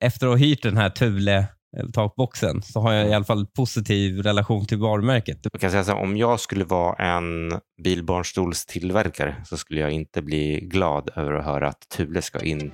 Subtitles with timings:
[0.00, 1.46] efter att ha hyrt den här Thule
[1.92, 5.38] takboxen så har jag i alla fall positiv relation till varumärket.
[5.52, 10.22] Jag kan säga så här, om jag skulle vara en bilbarnstolstillverkare så skulle jag inte
[10.22, 12.72] bli glad över att höra att Thule ska in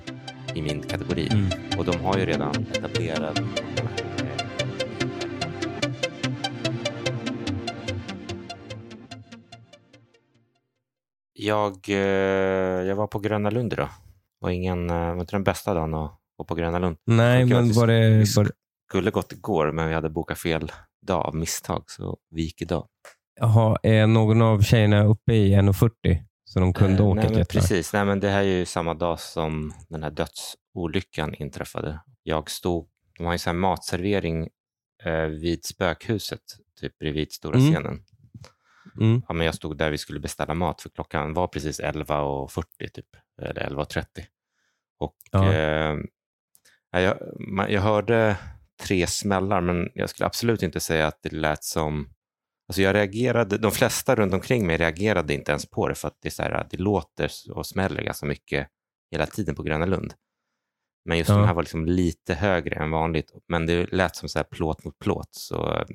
[0.53, 1.27] i min kategori.
[1.31, 1.49] Mm.
[1.77, 3.39] Och de har ju redan etablerad
[11.37, 11.95] Jag, eh,
[12.87, 13.89] jag var på Gröna Lund idag.
[14.39, 16.97] Var ingen, eh, var inte den bästa dagen att gå på Gröna Lund.
[17.05, 18.09] Nej, men var det...
[18.09, 18.25] vi
[18.89, 20.71] skulle gått igår, men vi hade bokat fel
[21.07, 22.87] dag av misstag, så vi gick idag.
[23.39, 27.45] Jaha, är någon av tjejerna uppe i 1,40 så de kunde Eh, åka nej, men?
[27.45, 31.99] Precis, nej, men det här är ju samma dag som den här dödsolyckan inträffade.
[32.23, 34.49] Jag stod, de har ju så här matservering
[35.03, 36.41] eh, vid spökhuset,
[36.79, 37.73] typ bredvid stora Mm.
[37.73, 38.03] scenen.
[39.01, 39.21] Mm.
[39.27, 42.63] Ja, men jag stod där vi skulle beställa mat för klockan var precis 11.40
[42.93, 43.05] typ,
[43.41, 44.05] eller 11.30.
[44.99, 45.53] Och Ja.
[45.53, 45.95] eh,
[47.01, 48.37] jag, jag hörde
[48.83, 52.09] tre smällar, men jag skulle absolut inte säga att det lät som...
[52.67, 56.17] Alltså jag reagerade, de flesta runt omkring mig reagerade inte ens på det för att
[56.21, 58.67] det, är så här, det låter och smäller ganska mycket
[59.11, 60.13] hela tiden på Gröna Lund.
[61.05, 61.35] Men just Ja.
[61.37, 64.83] de här var liksom lite högre än vanligt, men det lät som så här plåt
[64.83, 65.29] mot plåt.
[65.31, 65.85] Så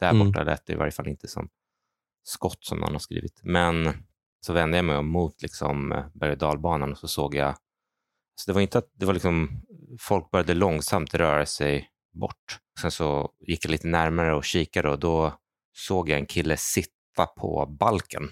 [0.00, 0.26] där Mm.
[0.26, 1.48] borta lät det i varje fall inte som
[2.22, 3.40] skott som någon har skrivit.
[3.42, 3.92] Men
[4.40, 7.54] så vände jag mig om mot liksom eh, berg och dalbanan och så såg jag,
[8.34, 9.62] så det var inte att det var liksom,
[10.00, 12.58] folk började långsamt röra sig bort.
[12.80, 15.38] Sen så gick jag lite närmare och kikade och då
[15.72, 18.28] såg jag en kille sitta på balken.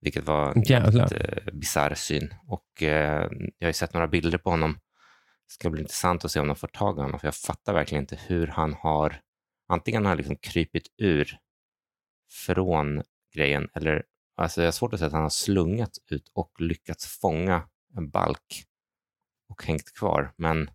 [0.00, 0.92] Vilket var en Jävlar.
[0.92, 2.34] jävligt eh, bisarr syn.
[2.46, 4.72] Och eh, jag har ju sett några bilder på honom.
[5.46, 7.74] Det ska bli intressant att se om de får tag i honom, för jag fattar
[7.74, 9.20] verkligen inte hur han har,
[9.68, 11.38] antingen har han liksom krypit ur
[12.46, 13.02] från
[13.34, 14.02] grejen, eller
[14.36, 18.10] alltså jag har svårt att säga att han har slungat ut och lyckats fånga en
[18.10, 18.64] balk
[19.52, 20.32] och hängt kvar.
[20.36, 20.70] Men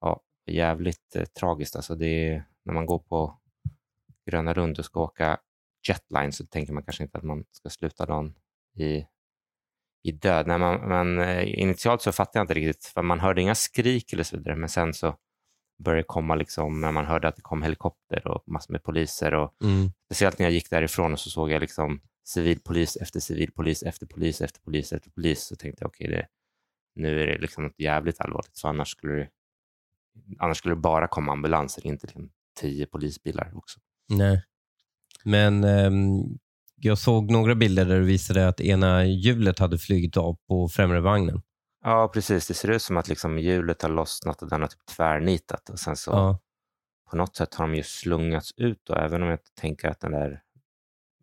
[0.00, 1.76] ja, jävligt eh, tragiskt.
[1.76, 3.38] Alltså det är, när man går på
[4.30, 5.38] Gröna Lund och ska åka
[5.88, 8.34] jetline så tänker man kanske inte att man ska sluta dagen
[8.76, 9.06] i,
[10.02, 10.46] i död.
[10.46, 14.12] Nej, man, men eh, initialt så fattade jag inte riktigt, för man hörde inga skrik
[14.12, 15.16] eller så vidare, men sen så
[15.84, 19.34] började det komma, liksom, när man hörde att det kom helikopter och massor med poliser.
[19.34, 19.90] Och, Mm.
[20.06, 24.40] speciellt när jag gick därifrån och så såg jag liksom civilpolis efter civilpolis efter polis
[24.40, 26.26] efter polis efter polis, så tänkte jag okej, det
[26.94, 29.28] nu är det liksom något jävligt allvarligt, så annars skulle det,
[30.38, 33.80] annars skulle det bara komma ambulanser, inte liksom tio polisbilar också.
[34.08, 34.44] Nej.
[35.24, 36.22] Men ehm,
[36.76, 41.00] jag såg några bilder där det visade att ena hjulet hade flugit av på främre
[41.00, 41.42] vagnen.
[41.84, 42.48] Ja, precis.
[42.48, 45.78] Det ser ut som att liksom hjulet har lossnat och den har typ tvärnitat och
[45.80, 46.38] sen så Ja.
[47.10, 50.12] på något sätt har de ju slungats ut och även om jag tänker att den
[50.12, 50.40] där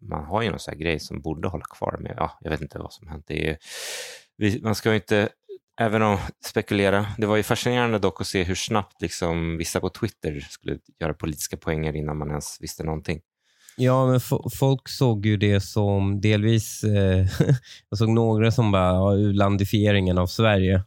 [0.02, 2.80] man har ju någon sån grej som borde hålla kvar med, ja, jag vet inte
[2.80, 3.24] vad som hänt.
[3.28, 3.58] Det är,
[4.38, 5.30] vi, man ska ju inte,
[5.82, 9.90] även om spekulera, det var ju fascinerande dock att se hur snabbt liksom vissa på
[9.90, 13.20] Twitter skulle göra politiska poänger innan man ens visste någonting.
[13.78, 14.20] Ja, men
[14.60, 16.84] folk såg ju det som delvis...
[16.84, 17.28] Eh,
[17.90, 20.84] jag såg några som bara, ja, u-landifieringen av Sverige.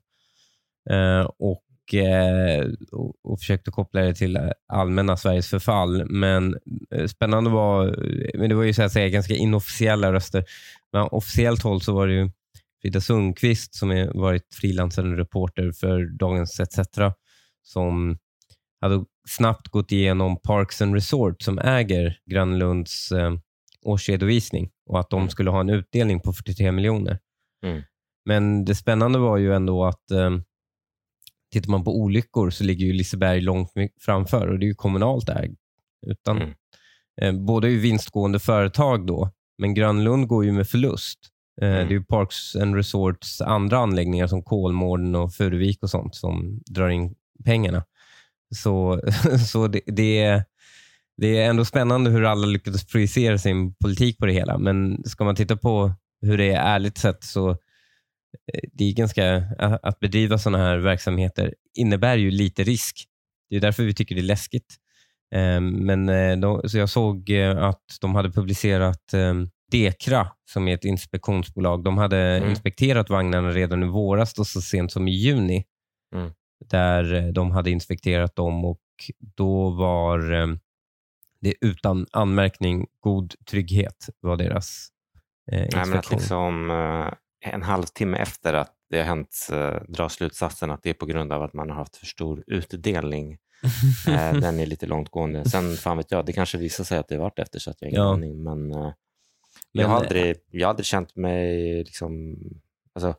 [0.91, 6.11] Eh, och, eh, och, och försökte koppla det till eh, allmänna Sveriges förfall.
[6.11, 6.57] Men
[6.91, 10.45] eh, spännande var, eh, men det var ju så att säga ganska inofficiella röster.
[10.93, 12.31] Men officiellt håll så var det ju
[12.85, 16.79] Frida Sundqvist som är varit frilansande reporter för Dagens ETC
[17.63, 18.19] som
[18.81, 23.33] hade snabbt gått igenom Parks and Resort som äger Grönlunds eh,
[23.83, 25.31] årsredovisning och att de Mm.
[25.31, 27.19] skulle ha en utdelning på 43 miljoner.
[27.67, 27.83] Mm.
[28.25, 30.31] Men det spännande var ju ändå att eh,
[31.53, 33.71] tittar man på olyckor så ligger ju Liseberg långt
[34.01, 35.59] framför och det är ju kommunalt ägt.
[36.07, 36.55] Utan, Mm.
[37.21, 41.19] eh, båda är ju vinstgående företag då, men Grönlund går ju med förlust.
[41.63, 41.89] Eh, Mm.
[41.89, 46.89] Det är Parks and Resorts andra anläggningar som Kolmården och Furuvik och sånt som drar
[46.89, 47.85] in pengarna.
[48.55, 49.01] Så,
[49.53, 50.45] så det, det, är,
[51.17, 54.59] det är ändå spännande hur alla lyckades projicera sin politik på det hela.
[54.59, 57.57] Men ska man titta på hur det är ärligt sett så eh,
[58.73, 59.43] det är ganska,
[59.83, 63.05] att bedriva sådana här verksamheter innebär ju lite risk.
[63.51, 64.77] Det är därför vi tycker det är läskigt.
[65.35, 69.35] Eh, Men eh, de, så jag såg eh, att de hade publicerat eh,
[69.79, 71.85] Dekra, som är ett inspektionsbolag.
[71.85, 72.51] De hade Mm.
[72.51, 75.65] inspekterat vagnarna redan i våras och så sent som i juni.
[76.15, 76.33] Mm.
[76.71, 78.81] Där eh, de hade inspekterat dem och
[79.19, 80.47] då var eh,
[81.41, 84.89] det utan anmärkning god trygghet var deras
[85.53, 86.19] eh, Nej, men att inspektion.
[86.19, 90.95] liksom eh, en halvtimme efter att det har hänt eh, dra slutsatsen att det är
[90.95, 93.39] på grund av att man har haft för stor utdelning.
[94.09, 95.45] Eh, den är lite långtgående.
[95.51, 97.87] Sen fan vet jag, det kanske visar sig att det varit efter så att jag
[97.87, 98.13] har ingen Ja.
[98.13, 98.43] aning.
[98.43, 98.93] Men, eh,
[99.75, 102.37] Men, jag, har aldrig, jag har aldrig känt mig liksom...
[102.95, 103.15] Alltså,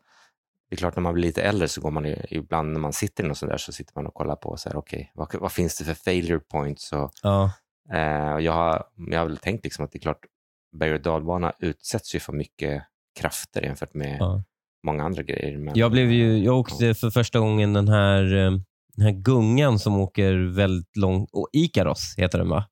[0.70, 2.94] det är klart när man blir lite äldre så går man ju, ibland när man
[2.94, 5.36] sitter i något sånt där så sitter man och kollar på så här, okej, vad,
[5.36, 6.92] vad finns det för failure points?
[6.92, 7.52] Och, Ja.
[7.94, 10.26] eh, och jag, har, jag har väl tänkt liksom att det är klart,
[10.72, 12.84] berg och dalbana utsätts ju för mycket
[13.20, 14.44] krafter jämfört med Ja.
[14.84, 15.58] många andra grejer.
[15.58, 18.52] Men, Jag, blev ju, jag åkte för första gången den här, eh,
[18.96, 21.30] den här gungan som åker väldigt långt.
[21.34, 22.66] Och Ikaros heter den va?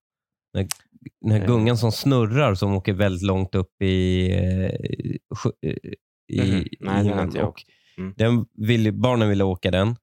[0.53, 0.67] Den,
[1.21, 1.47] den här Eh.
[1.47, 4.65] gungan som snurrar som åker väldigt långt upp i, eh,
[5.61, 5.73] eh,
[6.33, 6.69] i.
[6.79, 7.61] Nej, i den har inte jag.
[7.97, 8.13] Mm.
[8.17, 9.95] den ville, Barnen ville åka den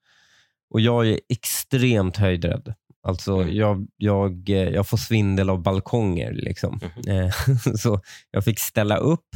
[0.70, 2.74] och jag är extremt höjdrädd.
[3.02, 3.54] Alltså, Mm.
[3.56, 6.32] jag, jag, jag får svindel av balkonger.
[6.32, 6.80] Liksom.
[7.08, 7.30] Eh,
[7.76, 8.00] så
[8.30, 9.26] jag fick ställa upp,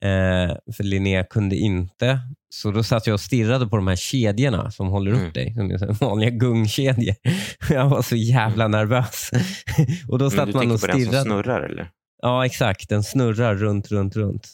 [0.00, 2.20] eh, för Linnea kunde inte.
[2.50, 5.32] Så då satt jag och stirrade på de här kedjorna som håller upp Mm.
[5.32, 5.54] dig.
[5.54, 7.14] Som är vanliga gungkedjor.
[7.70, 9.30] Jag var så jävla nervös.
[10.08, 11.24] och då Men satt du man tänker och på den som stirrade.
[11.24, 11.90] snurrar eller?
[12.22, 12.88] Ja, exakt.
[12.88, 14.48] Den snurrar runt, runt, runt.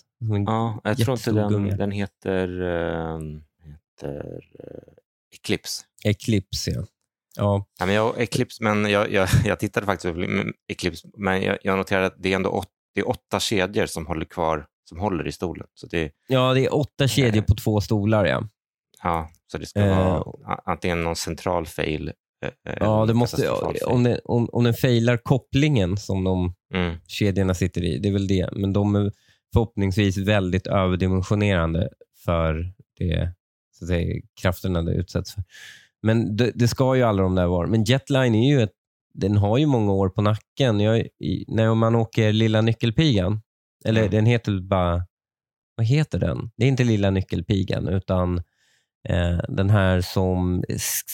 [0.46, 1.76] Ja, jag tror inte den, gunga.
[1.76, 4.94] den heter, ehm, heter uh,
[5.36, 5.82] Eclipse.
[6.04, 6.70] Eclipse.
[6.70, 6.84] Ja.
[7.36, 10.26] Ja, Ja, men jag, Eclipse, men jag, jag, jag tittade faktiskt på
[10.68, 14.06] Eclipse, men jag, jag noterade att det är ändå åt, det är åtta kedjor som
[14.06, 15.66] håller kvar, som håller i stolen.
[15.74, 17.44] Så det, ja, det är åtta kedjor Eh.
[17.46, 18.24] på två stolar.
[18.24, 18.48] Ja.
[19.02, 20.24] ja, så det ska Eh, vara
[20.64, 22.08] antingen någon central fail.
[22.44, 23.50] eh, eh, Ja, det måste,
[23.86, 28.12] om, det, om, om den failar kopplingen som de Mm, kedjorna sitter i, det är
[28.12, 28.48] väl det.
[28.52, 29.12] Men de är
[29.52, 31.88] förhoppningsvis väldigt överdimensionerande
[32.24, 33.32] för det,
[33.78, 35.42] så att säga, krafterna det utsätts för.
[36.02, 37.66] Men det, det ska ju alla de där vara.
[37.66, 38.72] Men Jetline är ju ett,
[39.14, 40.80] den har ju många år på nacken.
[40.80, 41.06] Jag,
[41.48, 43.40] när man åker Lilla Nyckelpigan,
[43.88, 44.10] eller Mm.
[44.10, 45.06] den heter bara,
[45.76, 46.50] vad heter den?
[46.56, 48.38] Det är inte Lilla Nyckelpigan, utan
[49.08, 50.64] eh, den här som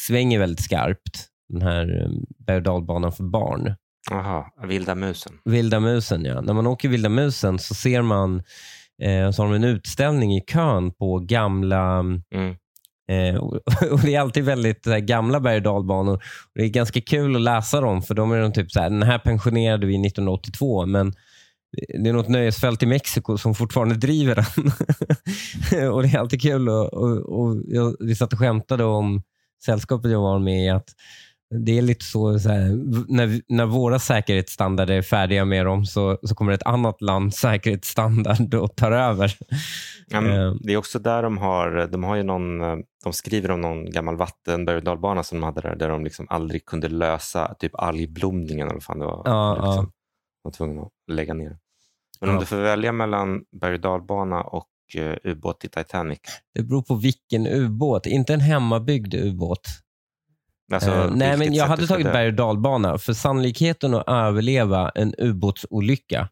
[0.06, 1.26] svänger väldigt skarpt.
[1.48, 2.10] Den här eh,
[2.46, 3.74] berg och för barn.
[4.10, 5.32] Aha, vilda musen.
[5.44, 6.40] Vilda musen, ja.
[6.40, 8.42] När man åker Vilda musen så ser man
[9.02, 11.98] eh, så har de en utställning i kön på gamla
[12.34, 12.56] Mm.
[13.10, 13.60] eh, och
[14.02, 16.22] Det är alltid väldigt här, gamla berg och dalbanor.
[16.54, 19.02] Det är ganska kul att läsa dem, för de är de typ så här, den
[19.02, 21.12] här pensionerade vi 1982, men
[21.72, 24.72] det är något nöjesfält i Mexiko som fortfarande driver den.
[25.92, 26.68] och Det är alltid kul.
[26.68, 29.22] Och, och, och jag, vi satt och skämtade om
[29.64, 30.88] sällskapet jag var med i, att
[31.64, 32.68] det är lite så, så här,
[33.08, 38.54] när, när våra säkerhetsstandarder är färdiga med dem så, så kommer ett annat lands säkerhetsstandard
[38.54, 39.34] och tar över.
[40.08, 40.54] Ja, men Eh.
[40.60, 42.58] det är också där de har, de har ju någon,
[43.04, 46.04] de skriver om någon gammal vatten berg och dalbana som de hade där, där de
[46.04, 49.22] liksom aldrig kunde lösa typ algblomningen eller vad fan det var.
[49.24, 49.90] Ja, liksom,
[50.42, 51.58] var tvungna att lägga ner.
[52.20, 52.40] Men om Ja.
[52.40, 56.18] du får välja mellan berg och dalbana och uh, ubåt i Titanic.
[56.54, 59.66] Det beror på vilken ubåt, inte en hemmabyggd ubåt.
[60.72, 65.14] Alltså, Eh, nej, men jag hade tagit berg och dalbana, för sannolikheten att överleva en
[65.18, 66.28] ubåtsolycka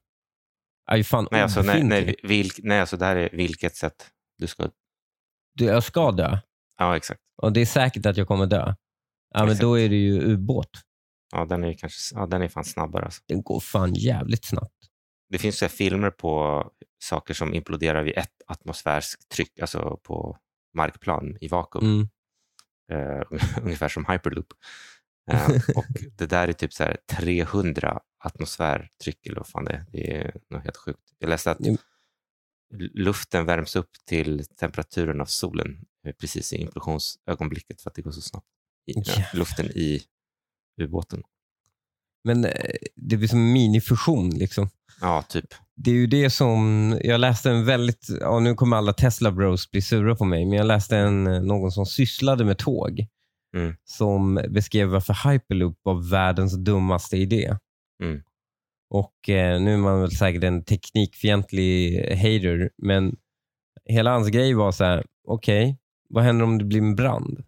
[0.90, 4.10] är ju fan Nej, alltså, nej, nej, vilk, nej, alltså det här är vilket sätt
[4.38, 4.68] du ska...
[5.54, 6.38] Du, Jag ska dö
[6.78, 7.20] Ja, exakt.
[7.42, 8.74] och det är säkert att jag kommer dö.
[9.34, 10.70] Ja, men då är det ju ubåt.
[11.32, 13.04] Ja, den är, kanske, ja, den är fan snabbare.
[13.04, 13.22] Alltså.
[13.26, 14.74] Den går fan jävligt snabbt.
[15.30, 16.64] Det finns så filmer på
[17.02, 20.38] saker som imploderar vid ett atmosfärskt tryck, alltså på
[20.74, 21.84] markplan i vakuum.
[21.84, 22.08] Mm.
[23.18, 23.22] eh,
[23.62, 24.46] ungefär som hyperloop.
[25.30, 25.84] Eh, och
[26.18, 29.86] det där är typ så här 300 atmosfärtryck eller vad fan det är.
[29.92, 31.00] Det är något helt sjukt.
[31.18, 31.76] Jag läste att Mm.
[32.94, 38.10] luften värms upp till temperaturen av solen eh, precis i implosionsögonblicket för att det går
[38.10, 38.46] så snabbt.
[38.86, 39.28] I, Jävlar.
[39.34, 40.02] luften i
[40.80, 41.22] ubåten.
[42.24, 42.52] Men eh,
[42.96, 44.30] det blir som minifusion.
[44.30, 44.68] Liksom.
[45.00, 45.54] Ja, typ.
[45.76, 49.70] Det är ju det som, jag läste en väldigt, ja, nu kommer alla Tesla bros
[49.70, 53.06] bli sura på mig, men jag läste en, eh, någon som sysslade med tåg
[53.56, 53.74] Mm.
[53.84, 57.56] som beskrev varför hyperloop var världens dummaste idé.
[58.02, 58.22] Mm.
[58.90, 63.16] Och eh, Nu är man väl säkert en teknikfientlig hater, men
[63.84, 67.44] hela hans grej var så här, okej, vad händer om det blir en brand?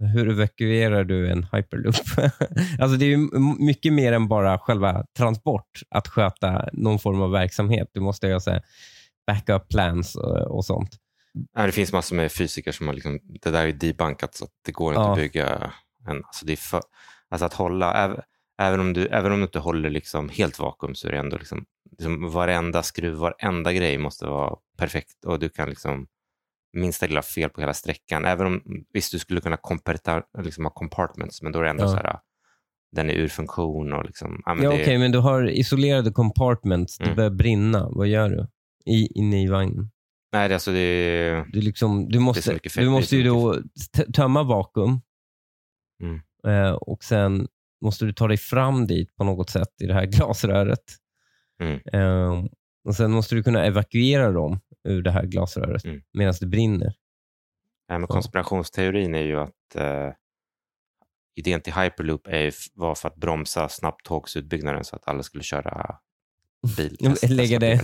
[0.00, 1.94] Hur evakuerar du en hyperloop?
[2.78, 7.88] alltså det är mycket mer än bara själva transport, att sköta någon form av verksamhet.
[7.92, 8.62] Du måste så här
[9.26, 10.90] backup plans och, och sånt.
[11.54, 14.50] Ja, det finns massor med fysiker som har liksom, det där är debunkat så att
[14.66, 15.10] det går inte Ja.
[15.12, 15.72] att bygga
[16.08, 16.80] en, alltså det är för,
[17.30, 18.20] alltså att hålla, äv,
[18.62, 21.36] även om du, även om du inte håller liksom helt vakuum så är det ändå
[21.38, 26.06] liksom, liksom varenda skruv, varenda grej måste vara perfekt och du kan liksom
[26.72, 28.62] minsta lilla fel på hela sträckan, även om
[28.92, 31.88] visst du skulle kunna komperta, liksom ha compartments, men då är det ändå Ja.
[31.88, 32.18] så här,
[32.92, 36.10] den är ur funktion och liksom, ja, men Ja, det, Okej, men du har isolerade
[36.12, 36.98] compartments.
[36.98, 37.16] Det Mm.
[37.16, 37.88] börjar brinna.
[37.90, 38.46] Vad gör du?
[38.92, 39.90] I, inne i vagnen?
[40.32, 43.56] nej, det, alltså det Du, liksom, du måste, mycket fett, du det måste ju då
[44.14, 45.00] tömma vakuum
[46.02, 46.20] Mm.
[46.46, 47.48] eh, och sen
[47.84, 50.84] måste du ta dig fram dit på något sätt i det här glasröret.
[51.62, 51.80] Mm.
[51.92, 52.44] Eh,
[52.84, 56.02] och Sen måste du kunna evakuera dem ur det här glasröret Mm.
[56.12, 56.86] medan det brinner.
[57.92, 60.10] Eh, Men konspirationsteorin är ju att eh,
[61.36, 65.96] idén till Hyperloop är, var för att bromsa snabbtågsutbyggnaden så att alla skulle köra
[66.76, 66.96] bil.
[67.28, 67.80] Lägga det-.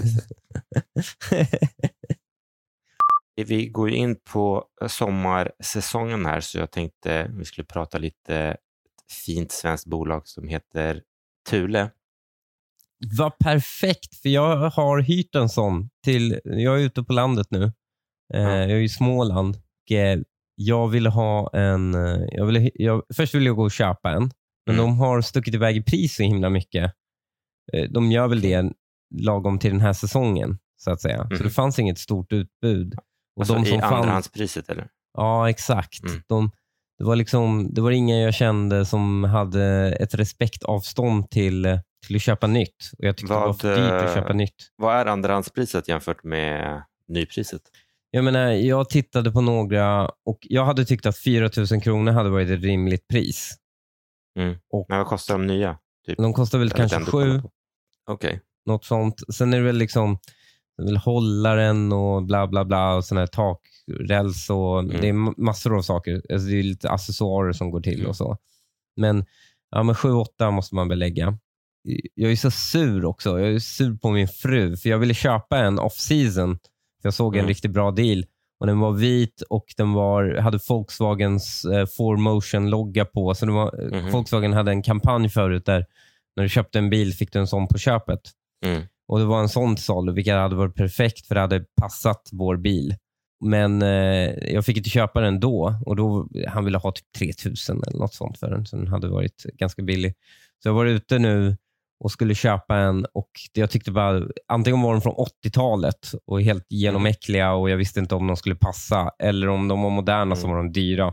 [3.47, 8.57] Vi går ju in på sommarsäsongen här så jag tänkte vi skulle prata lite
[9.27, 11.03] fint svenskt bolag som heter
[11.51, 11.91] Thule.
[13.19, 15.91] Vad perfekt, för jag har hyrt en sån.
[16.05, 16.41] till.
[16.45, 17.63] Jag är ute på landet nu.
[18.35, 18.51] Eh, Ja.
[18.59, 19.57] Jag är i Småland.
[19.57, 20.19] Och, eh,
[20.55, 21.95] jag ville ha en...
[21.95, 24.31] eh, Jag ville, jag, först ville jag gå och köpa en,
[24.67, 24.87] men Mm.
[24.87, 26.93] de har stuckit iväg i pris så himla mycket.
[27.73, 28.73] Eh, De gör väl det
[29.15, 31.23] lagom till den här säsongen, så att säga.
[31.29, 31.43] Så Mhm.
[31.43, 32.95] det fanns inget stort utbud.
[33.37, 34.89] Och Alltså de i som fann, andrahandspriset eller?
[35.17, 36.03] Ja, exakt.
[36.03, 36.23] Mm.
[36.27, 36.51] De,
[36.99, 42.23] det var liksom, det var ingen jag kände som hade ett respektavstånd till, till att
[42.23, 42.91] köpa nytt.
[42.99, 44.55] Och Jag tyckte det var Vad, för dyrt att eh, köpa nytt.
[44.77, 47.63] Vad är andrahandspriset jämfört med nypriset?
[48.11, 52.31] Jag, menar, jag tittade på några och jag hade tyckt att 4 000 kronor hade
[52.31, 53.55] varit ett rimligt pris.
[54.39, 54.57] Mm.
[54.71, 55.79] Och Men vad kostar de nya?
[56.07, 56.17] Typ?
[56.19, 57.43] de kostar väl kanske sju.
[58.11, 58.41] Okej.
[58.67, 59.35] något sånt.
[59.35, 60.19] Sen är det väl liksom
[60.83, 65.01] väl hållaren och bla bla bla och sån här takräls och Mm.
[65.01, 66.15] det är ma- massor av saker.
[66.15, 68.09] Alltså det är lite accessoarer som går till Mm.
[68.09, 68.37] och så.
[68.97, 69.25] Men,
[69.71, 71.39] ja, men 7-8 måste man belägga.
[72.15, 73.41] Jag är så sur också.
[73.41, 76.59] Jag är sur på min fru för jag ville köpa en off-season.
[77.03, 77.49] Jag såg en Mm.
[77.49, 78.25] riktigt bra deal
[78.61, 83.35] och den var vit och den var, hade Volkswagens eh, 4Motion-logga på.
[83.35, 84.11] Så var, Mhm.
[84.11, 85.87] Volkswagen hade en kampanj förut där
[86.37, 88.21] när du köpte en bil fick du en sån på köpet.
[88.67, 88.83] Mm.
[89.09, 92.57] Och Det var en sån salu, vilket hade varit perfekt för det hade passat vår
[92.57, 92.95] bil.
[93.45, 97.83] Men eh, jag fick inte köpa den då och då han ville ha typ 3000
[97.87, 98.67] eller något sånt för den.
[98.67, 100.15] Så den hade varit ganska billig.
[100.63, 101.57] Så jag var ute nu
[102.01, 106.67] och skulle köpa en och jag tyckte bara, antingen var de från 80-talet och helt
[106.69, 110.47] genomäckliga och jag visste inte om de skulle passa eller om de var moderna så
[110.47, 110.57] Mm.
[110.57, 111.07] var de dyra.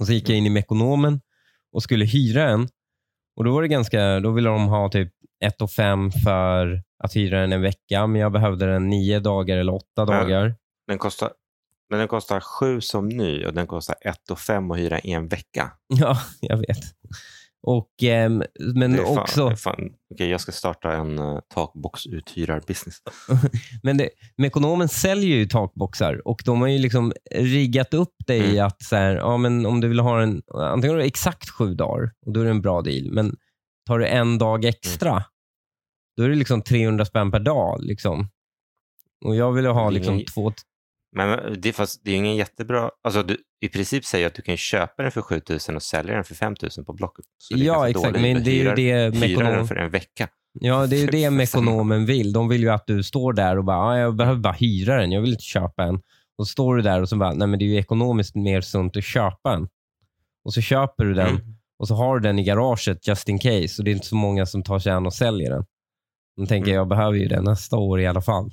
[0.00, 1.20] Och Så gick jag in i Mekonomen
[1.72, 2.68] och skulle hyra en
[3.36, 5.12] och då var det ganska, då ville de ha typ
[5.44, 9.74] 1 5 för att hyra den en vecka, men jag behövde den nio dagar eller
[9.74, 10.54] åtta Men- dagar.
[10.86, 11.30] Den kostar,
[11.90, 15.12] men den kostar sju som ny och den kostar ett och fem att hyra i
[15.12, 15.72] en vecka.
[15.88, 16.78] Ja, jag vet.
[17.68, 18.42] Och, ehm,
[18.74, 22.96] men Det är fan, också, det är fan, okej, jag ska starta en uh, takboxuthyrarbusiness.
[23.82, 28.66] men det, Mekonomen säljer ju takboxar och de har ju liksom riggat upp i Mm.
[28.66, 31.74] att så här, ja, men om du vill ha en, antingen har du exakt sju
[31.74, 33.36] dagar och då är det en bra deal, men
[33.86, 35.22] tar du en dag extra, Mm.
[36.16, 37.78] då är det liksom 300 spänn per dag.
[37.82, 38.28] Liksom.
[39.24, 40.52] Och jag ville ha liksom ingen- två,
[41.16, 42.90] Men det, är fast, det är ingen jättebra...
[43.04, 46.24] Alltså, du, I princip säger att du kan köpa den för 7000 och sälja den
[46.24, 47.24] för 5000 på Blocket.
[47.50, 48.20] Det Ja, exakt.
[48.20, 49.68] Men det är ju det den Mekonom...
[49.68, 50.28] för en vecka.
[50.60, 52.32] Ja, det är ju det Mekonomen vill.
[52.32, 55.12] De vill ju att du står där och bara, jag behöver bara hyra den.
[55.12, 55.94] Jag vill inte köpa en.
[56.38, 58.60] Och så står du där och så bara, nej men det är ju ekonomiskt mer
[58.60, 59.68] sunt att köpa en.
[60.44, 61.42] Och så köper du den Mm.
[61.78, 63.74] och så har du den i garaget just in case.
[63.78, 65.64] Och det är inte så många som tar sig an och säljer den.
[66.36, 66.76] De tänker, Mm.
[66.78, 68.50] jag behöver ju den nästa år i alla fall.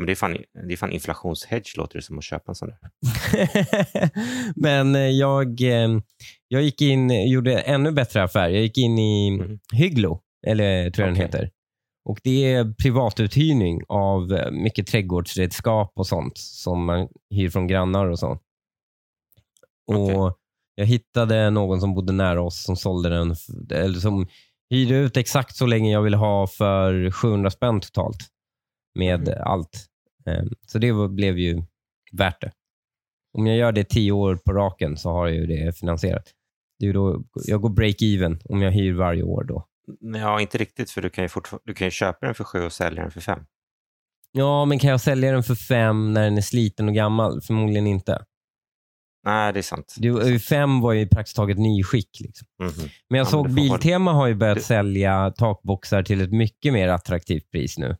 [0.00, 2.68] Men det är, fan, det är fan inflationshedge låter det som att köpa en sån
[2.68, 2.78] där.
[4.56, 5.88] men eh, jag, eh,
[6.48, 8.48] jag gick in, gjorde ännu bättre affär.
[8.48, 9.58] Jag gick in i Mhm.
[9.72, 11.26] Hyglo, eller tror jag den Okej.
[11.26, 11.50] heter.
[12.04, 18.06] Och Det är privatuthyrning av eh, mycket trädgårdsredskap och sånt som man hyr från grannar
[18.06, 18.18] och.
[19.92, 20.14] Okej.
[20.16, 20.36] Och
[20.74, 23.34] Jag hittade någon som bodde nära oss som sålde den,
[23.74, 24.26] eller som
[24.70, 28.16] hyrde ut exakt så länge jag ville ha för 700 spänn totalt
[28.98, 29.34] med Mhm.
[29.42, 29.86] allt.
[30.30, 31.62] Eh, Så det var, blev ju
[32.12, 32.52] värt det.
[33.38, 36.24] Om jag gör det tio år på raken så har jag ju det finansierat.
[36.78, 39.66] Det är då, jag går break-even om jag hyr varje år då.
[40.00, 41.28] Ja, inte riktigt, för du kan ju,
[41.64, 43.38] du kan ju köpa den för sju och sälja den för fem.
[44.32, 47.40] Ja, men kan jag sälja den för fem när den är sliten och gammal?
[47.42, 48.24] Förmodligen inte.
[49.24, 49.94] Nej, det är sant.
[49.98, 52.20] Det, fem var ju praktiskt taget nyskick.
[52.20, 52.46] Liksom.
[52.62, 52.72] Mhm.
[53.08, 56.32] Men jag Ja, såg men du Biltema har ju börjat Du- sälja takboxar till ett
[56.32, 57.96] mycket mer attraktivt pris nu.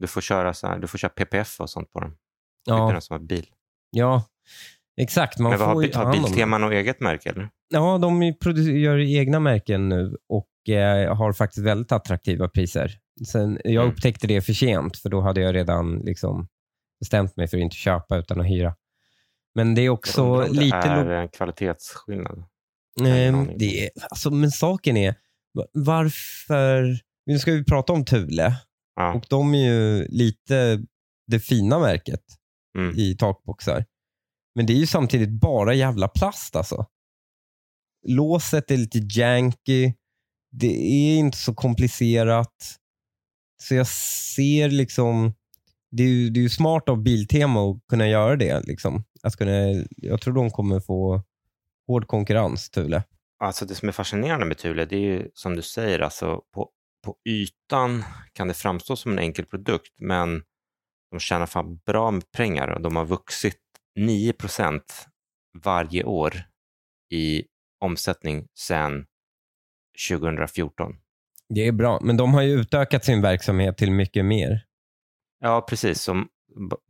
[0.00, 2.10] Du får köra så här, du får köra PPF och sånt på den.
[2.64, 2.78] Ja.
[2.86, 3.46] Ja, den som har bil.
[3.90, 4.24] ja
[5.00, 5.38] exakt.
[5.38, 6.12] Man Men vad får har, har.
[6.12, 7.48] Biltema något eget märke eller?
[7.68, 12.98] Ja, de är gör egna märken nu och eh, har faktiskt väldigt attraktiva priser.
[13.26, 13.92] Sen, jag Mm.
[13.92, 16.48] upptäckte det för sent, för då hade jag redan liksom
[17.00, 18.74] bestämt mig för att inte köpa utan att hyra.
[19.54, 20.76] Men det är också om lite...
[20.76, 22.44] Det är en kvalitetsskillnad.
[23.00, 23.54] aning.
[23.58, 25.14] det är, alltså, men saken är,
[25.54, 26.98] va- varför...
[27.26, 28.54] Nu ska vi prata om Thule
[29.00, 29.14] Ja.
[29.14, 30.82] och de är ju lite
[31.26, 32.22] det fina märket
[32.78, 32.98] Mm.
[32.98, 33.84] i takboxar.
[34.54, 36.86] Men det är ju samtidigt bara jävla plast alltså.
[38.08, 39.92] Låset är lite janky.
[40.52, 42.76] Det är inte så komplicerat.
[43.62, 45.34] Så jag ser liksom...
[45.90, 48.60] det är ju, det är ju smart av Biltema att kunna göra det.
[48.66, 49.04] Liksom.
[49.22, 51.22] Att kunna, jag tror de kommer få
[51.86, 53.02] hård konkurrens, Thule.
[53.44, 56.70] Alltså det som är fascinerande med Thule, det är ju som du säger, alltså på,
[57.04, 60.42] på ytan kan det framstå som en enkel produkt, men
[61.10, 63.58] de tjänar fan bra med pengar och de har vuxit
[63.98, 64.80] 9%
[65.64, 66.34] varje år
[67.12, 67.44] i
[67.80, 69.06] omsättning sedan
[70.10, 70.92] 2014.
[71.48, 74.64] Det är bra, men de har ju utökat sin verksamhet till mycket mer.
[75.40, 76.02] Ja, precis.
[76.02, 76.28] Som,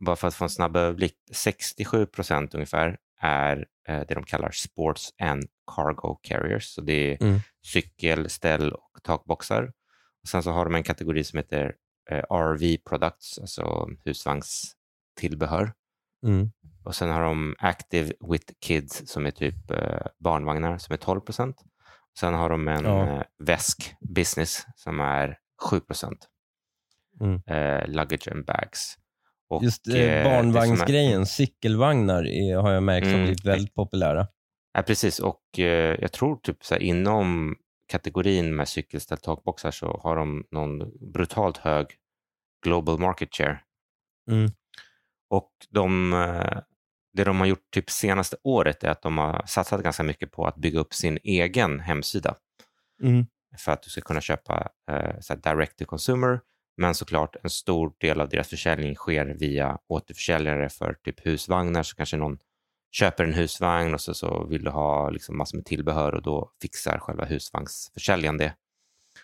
[0.05, 5.13] bara för att få en snabb överblick, 67% ungefär är eh, det de kallar sports
[5.21, 5.43] and
[5.75, 6.65] cargo carriers.
[6.65, 7.39] Så det är Mm.
[7.65, 9.71] cykel, ställ och takboxar.
[10.27, 11.73] Sen så har de en kategori som heter
[12.11, 15.73] eh, RV products, alltså husvagnstillbehör.
[16.25, 16.51] Mm.
[16.83, 21.19] Och sen har de Active with Kids som är typ eh, barnvagnar som är 12
[21.21, 21.57] procent.
[22.19, 23.07] Sen har de en Ja.
[23.07, 25.37] eh, väsk business som är
[25.69, 26.27] 7 procent.
[27.21, 27.41] Mm.
[27.47, 28.97] Eh, luggage and bags.
[29.49, 33.23] Och, Just eh, som är- barnvagnsgrejen, cykelvagnar är, har jag märkt som Mm.
[33.25, 34.27] blivit väldigt populära.
[34.73, 35.19] Ja, precis.
[35.19, 37.55] Och eh, jag tror typ så här, inom
[37.91, 41.87] kategorin med cykelställ takboxar så har de någon brutalt hög
[42.63, 43.59] global market share.
[44.31, 44.51] Mm.
[45.29, 46.59] Och de, eh,
[47.13, 50.45] det de har gjort typ senaste året är att de har satsat ganska mycket på
[50.45, 52.35] att bygga upp sin egen hemsida
[53.03, 53.25] Mm.
[53.57, 56.39] för att du ska kunna köpa eh, så direct to consumer.
[56.77, 61.83] Men såklart en stor del av deras försäljning sker via återförsäljare för typ husvagnar.
[61.83, 62.39] Så kanske någon
[62.91, 66.51] köper en husvagn och så, så vill du ha liksom massor med tillbehör och då
[66.61, 68.55] fixar själva husvagnsförsäljaren det.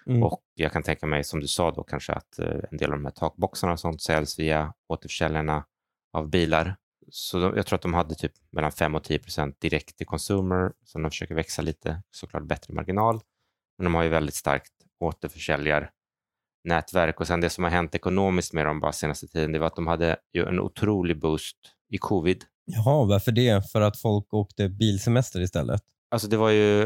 [0.07, 0.23] Mm.
[0.23, 2.97] Och jag kan tänka mig, som du sa då, kanske att eh, en del av
[2.97, 5.65] de här takboxarna och sånt säljs via återförsäljarna
[6.13, 6.75] av bilar.
[7.09, 10.07] Så de, jag tror att de hade typ mellan 5 och 10 procent direkt till
[10.07, 13.21] consumer, så de försöker växa lite, såklart bättre marginal.
[13.77, 18.65] Men de har ju väldigt starkt återförsäljarnätverk och sen det som har hänt ekonomiskt med
[18.65, 21.57] dem bara senaste tiden, det var att de hade ju en otrolig boost
[21.89, 22.45] i covid.
[22.67, 23.71] Jaha, varför det?
[23.71, 25.81] För att folk åkte bilsemester istället?
[26.11, 26.83] Alltså det var ju,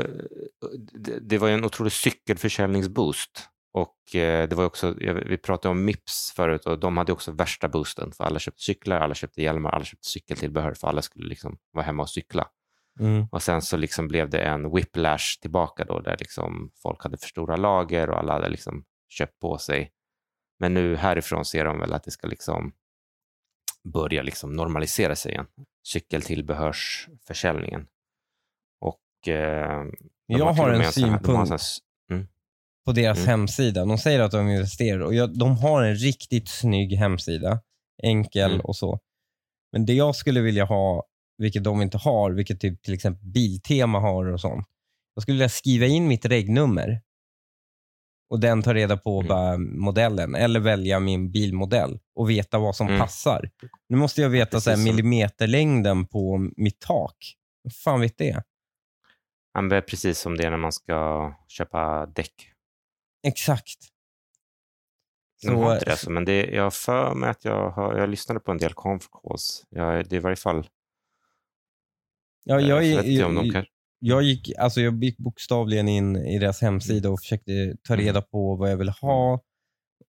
[0.93, 3.47] det, det var en otrolig cykelförsäljningsboost.
[3.73, 4.93] Och eh, det var också,
[5.25, 8.11] vi pratade om Mips förut och de hade också värsta boosten.
[8.11, 11.85] För alla köpte cyklar, alla köpte hjälmar, alla köpte cykeltillbehör för alla skulle liksom vara
[11.85, 12.47] hemma och cykla.
[12.99, 13.27] Mm.
[13.31, 17.27] Och sen så liksom blev det en whiplash tillbaka då där liksom folk hade för
[17.27, 19.91] stora lager och alla hade liksom köpt på sig.
[20.59, 22.73] Men nu härifrån ser de väl att det ska liksom
[23.93, 25.45] börja liksom normalisera sig igen.
[25.87, 27.87] Cykeltillbehörsförsäljningen.
[28.81, 29.83] Och eh,
[30.25, 31.77] Jag har en sån här- har synpunkt s-
[32.85, 33.29] på deras Mm.
[33.29, 33.85] hemsida.
[33.85, 37.59] De säger att de investerar och jag, de har en riktigt snygg hemsida.
[38.03, 38.61] Enkel Mm.
[38.65, 38.99] och så.
[39.71, 41.03] Men det jag skulle vilja ha,
[41.37, 44.67] vilket de inte har, vilket typ till exempel Biltema har och sånt.
[45.15, 47.01] Jag skulle vilja skriva in mitt regnummer
[48.29, 49.27] och den tar reda på Mm.
[49.27, 52.99] bara modellen eller välja min bilmodell och veta vad som Mm.
[52.99, 53.49] passar.
[53.89, 57.35] Nu måste jag veta Precis så här, millimeterlängden på mitt tak.
[57.63, 58.43] Vad fan vet det?
[59.69, 62.33] Det är precis som det är när man ska köpa däck.
[63.27, 63.77] Exakt.
[65.41, 68.09] De har inte det, alltså, men det, jag har för mig att jag, har, jag
[68.09, 69.65] lyssnade på en del conf calls.
[69.69, 70.67] Jag, det är i varje fall...
[72.43, 73.65] ja, jag, jag jag, kan,
[73.99, 78.05] jag, gick, alltså jag gick bokstavligen in i deras hemsida och försökte ta Mm.
[78.05, 79.39] reda på vad jag ville ha.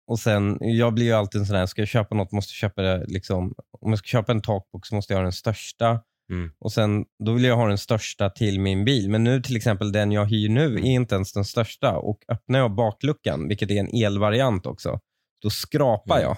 [0.09, 2.57] Och sen, Jag blir ju alltid en sån här, ska jag köpa något måste jag
[2.71, 6.01] köpa det, liksom, om jag ska köpa en takbox måste jag ha den största.
[6.31, 6.51] Mm.
[6.59, 9.11] Och sen, Då vill jag ha den största till min bil.
[9.11, 10.85] Men nu till exempel den jag hyr nu Mm.
[10.85, 11.97] är inte ens den största.
[11.97, 15.01] Och Öppnar jag bakluckan, vilket är en elvariant också,
[15.43, 16.23] då skrapar Mm.
[16.29, 16.37] jag.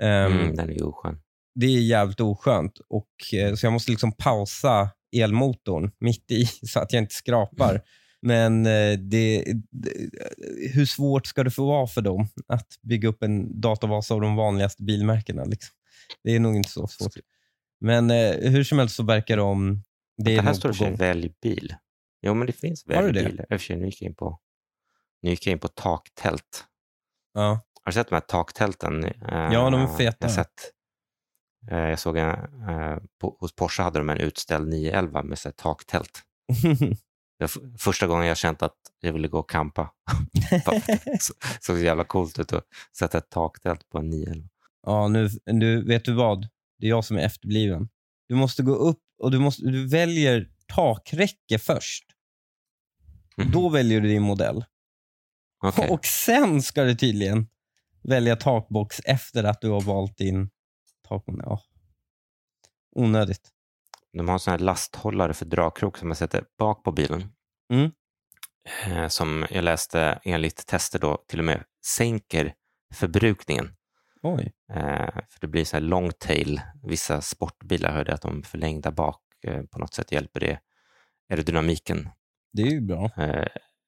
[0.00, 1.20] Ehm, mm, den är oskön.
[1.54, 2.78] det är jävligt oskönt.
[2.88, 7.82] Och, eh, så jag måste liksom pausa elmotorn mitt i så att jag inte skrapar.
[8.22, 9.92] Men eh, det, det,
[10.74, 14.36] hur svårt ska det få vara för dem att bygga upp en databas av de
[14.36, 15.44] vanligaste bilmärkena?
[15.44, 15.74] Liksom?
[16.24, 17.12] Det är nog inte så svårt.
[17.80, 19.82] Men eh, hur som helst så verkar de...
[20.16, 20.94] Det Det, är här står gång.
[20.96, 21.74] välj bil.
[22.22, 23.24] Jo, men det finns välj det?
[23.24, 23.42] bil.
[23.48, 24.38] För sig, nu gick jag in på,
[25.22, 26.64] nu gick jag in på taktält.
[27.34, 27.48] Ja.
[27.82, 29.04] Har du sett de här taktälten?
[29.04, 30.16] Eh, Ja, de är feta.
[30.20, 30.72] Jag, sett,
[31.70, 32.28] eh, jag såg en,
[32.68, 36.22] eh, på, hos Porsche hade de en utställd 911 med så taktält.
[37.40, 39.90] F- första gången jag känt att jag ville gå och campa.
[41.20, 42.64] Så- så jävla coolt ut att
[42.98, 44.48] sätta ett taktält på en 911.
[44.86, 46.48] ja, nu, nu, vet du vad?
[46.78, 47.88] Det är jag som är efterbliven.
[48.28, 52.04] Du måste gå upp och du, måste, du väljer takräcke först.
[53.36, 53.50] Mhm.
[53.50, 54.64] Då väljer du din modell.
[55.62, 55.88] Okej.
[55.90, 57.46] Och sen ska du tydligen
[58.02, 60.50] välja takbox efter att du har valt din
[61.08, 61.46] takmodell.
[61.46, 61.62] Ja.
[62.96, 63.50] Onödigt.
[64.18, 67.32] De har en sån här lasthållare för dragkrok som man sätter bak på bilen.
[67.72, 67.90] Mm.
[68.86, 72.54] Eh, som jag läste enligt tester då till och med sänker
[72.94, 73.70] förbrukningen.
[74.22, 74.52] Oj.
[74.72, 76.60] Eh, för det blir så här long tail.
[76.82, 80.58] Vissa sportbilar hörde att de förlängda bak eh, på något sätt hjälper det
[81.30, 82.08] aerodynamiken.
[82.52, 83.10] Det är ju bra.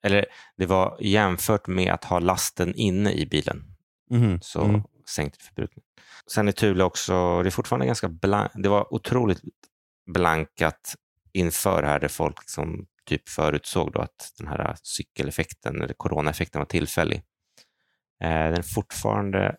[0.03, 3.65] Eller det var jämfört med att ha lasten inne i bilen
[4.11, 4.39] Mhm.
[4.43, 4.83] så Mm.
[5.15, 5.87] sänkte förbrukningen.
[6.33, 9.41] Sen är Thule också, det är fortfarande ganska blank, det var otroligt
[10.07, 10.95] blankat
[11.33, 16.67] inför här där folk som typ förutsåg då att den här cykeleffekten eller coronaeffekten var
[16.67, 17.17] tillfällig.
[18.23, 19.57] Eh, den är fortfarande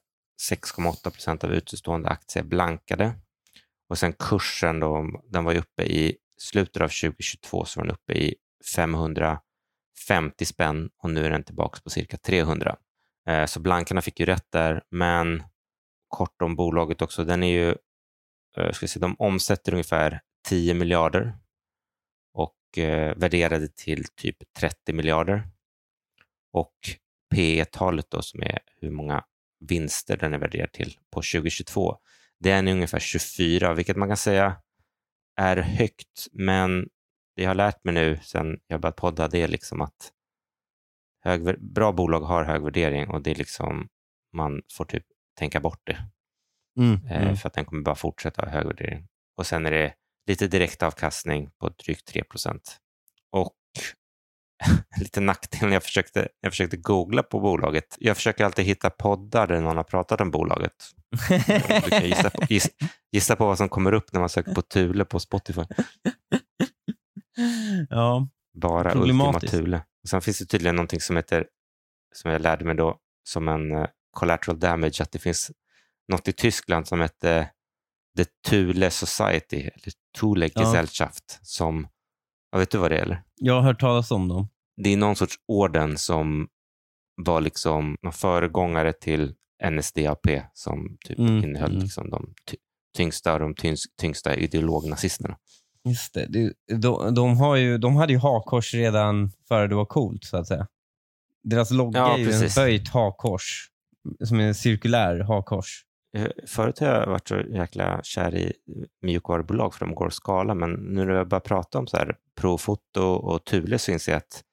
[0.50, 3.14] 6,8 procent av utestående aktier blankade
[3.90, 7.96] och sen kursen då, den var ju uppe i slutet av 2022 så var den
[7.96, 8.36] uppe i
[8.76, 12.76] 550 spänn och nu är den tillbaka på cirka 300.
[13.28, 15.44] Eh, så blankarna fick ju rätt där, men
[16.08, 17.24] kort om bolaget också.
[17.24, 17.70] Den är ju,
[18.58, 21.38] eh, ska jag säga, de omsätter ungefär 10 miljarder
[22.34, 25.50] och eh, värderade till typ 30 miljarder.
[26.54, 26.76] Och
[27.36, 29.24] P talet då som är hur många
[29.60, 31.98] vinster den är värderad till på 2022,
[32.40, 34.62] den är ungefär 24, vilket man kan säga
[35.36, 36.90] är högt, men
[37.36, 40.12] det jag har lärt mig nu sen jag började podda, det är liksom att
[41.24, 43.90] hög, bra bolag har hög värdering och det är liksom,
[44.34, 45.06] man får typ
[45.38, 45.98] tänka bort det
[46.80, 47.06] Mm.
[47.06, 47.36] eh, Mm.
[47.36, 49.08] för att den kommer bara fortsätta ha hög värdering.
[49.38, 49.94] Och sen är det
[50.32, 52.78] lite direktavkastning på drygt 3 procent.
[53.32, 53.54] Och
[55.00, 57.98] lite nackdel när jag försökte, jag försökte googla på bolaget.
[58.00, 60.74] Jag försöker alltid hitta poddar där någon har pratat om bolaget.
[61.84, 62.70] Du kan gissa på, giss,
[63.12, 65.62] gissa på vad som kommer upp när man söker på Thule på Spotify.
[67.90, 68.28] ja.
[68.54, 69.40] Bara Ultima.
[69.40, 69.84] Thule.
[70.08, 71.48] Sen finns det tydligen någonting som heter,
[72.16, 75.52] som jag lärde mig då, som en eh, collateral damage, att det finns
[76.08, 77.50] något i Tyskland som heter
[78.18, 80.62] The Thule Society, eller Thule Ja.
[80.62, 81.88] Gesellschaft, som,
[82.52, 83.24] ja, vet du vad det är eller?
[83.36, 84.48] Jag har hört talas om dem.
[84.84, 86.48] Det är någon sorts orden som
[87.16, 89.34] var liksom någon föregångare till
[89.72, 91.82] NSDAP som typ Mm, innehöll mm.
[91.84, 92.58] liksom de ty-
[92.98, 95.38] tyngsta de tyngst, tyngsta ideolognazisterna.
[95.84, 96.26] Just det.
[96.30, 100.38] det de, de, har ju, de hade ju hakkors redan före det var coolt, så
[100.38, 100.68] att säga.
[101.44, 102.58] Deras logga Ja, är ju precis.
[102.58, 103.68] en böjt hakkors.
[104.26, 105.86] Som är en cirkulär hakkors.
[106.18, 108.54] Eh, förut har jag varit så jäkla kär i
[109.02, 112.16] mjukvarubolag för de går att skala, men nu när jag börjar prata om så här
[112.36, 114.44] Profoto och Thule så inser jag att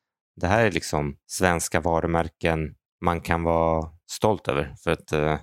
[0.41, 4.75] det här är liksom svenska varumärken man kan vara stolt över.
[4.85, 5.39] För att eh,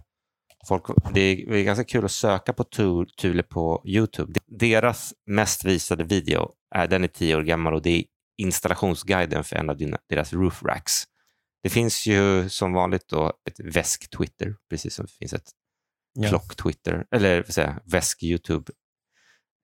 [0.68, 2.64] folk, det, är, det är ganska kul att söka på
[3.22, 4.40] Thule på Youtube.
[4.46, 8.04] Deras mest visade video, är, den är tio år gammal och det är
[8.38, 11.04] installationsguiden för en av dina, deras roof racks.
[11.64, 15.52] Det finns ju som vanligt då ett väsk-Twitter, precis som det finns ett
[16.16, 16.30] Ja.
[16.30, 17.44] klock-Twitter, eller
[17.92, 18.72] väsk-Youtube,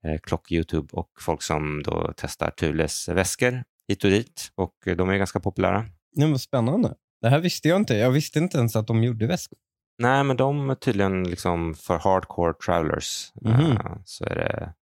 [0.06, 5.18] eh, klock-Youtube och folk som då testar Thules väskor hit och dit och de är
[5.18, 5.86] ganska populära.
[6.16, 6.96] Nej, vad spännande.
[7.22, 7.94] Det här visste jag inte.
[7.96, 9.60] Jag visste inte ens att de gjorde väskor.
[9.98, 13.72] Nej, men de är tydligen liksom för hardcore travelers Mhm.
[13.72, 14.74] eh, så är det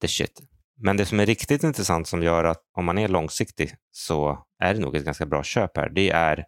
[0.00, 0.40] the shit.
[0.76, 4.74] Men det som är riktigt intressant som gör att om man är långsiktig så är
[4.74, 5.88] det nog ett ganska bra köp här.
[5.90, 6.44] Det är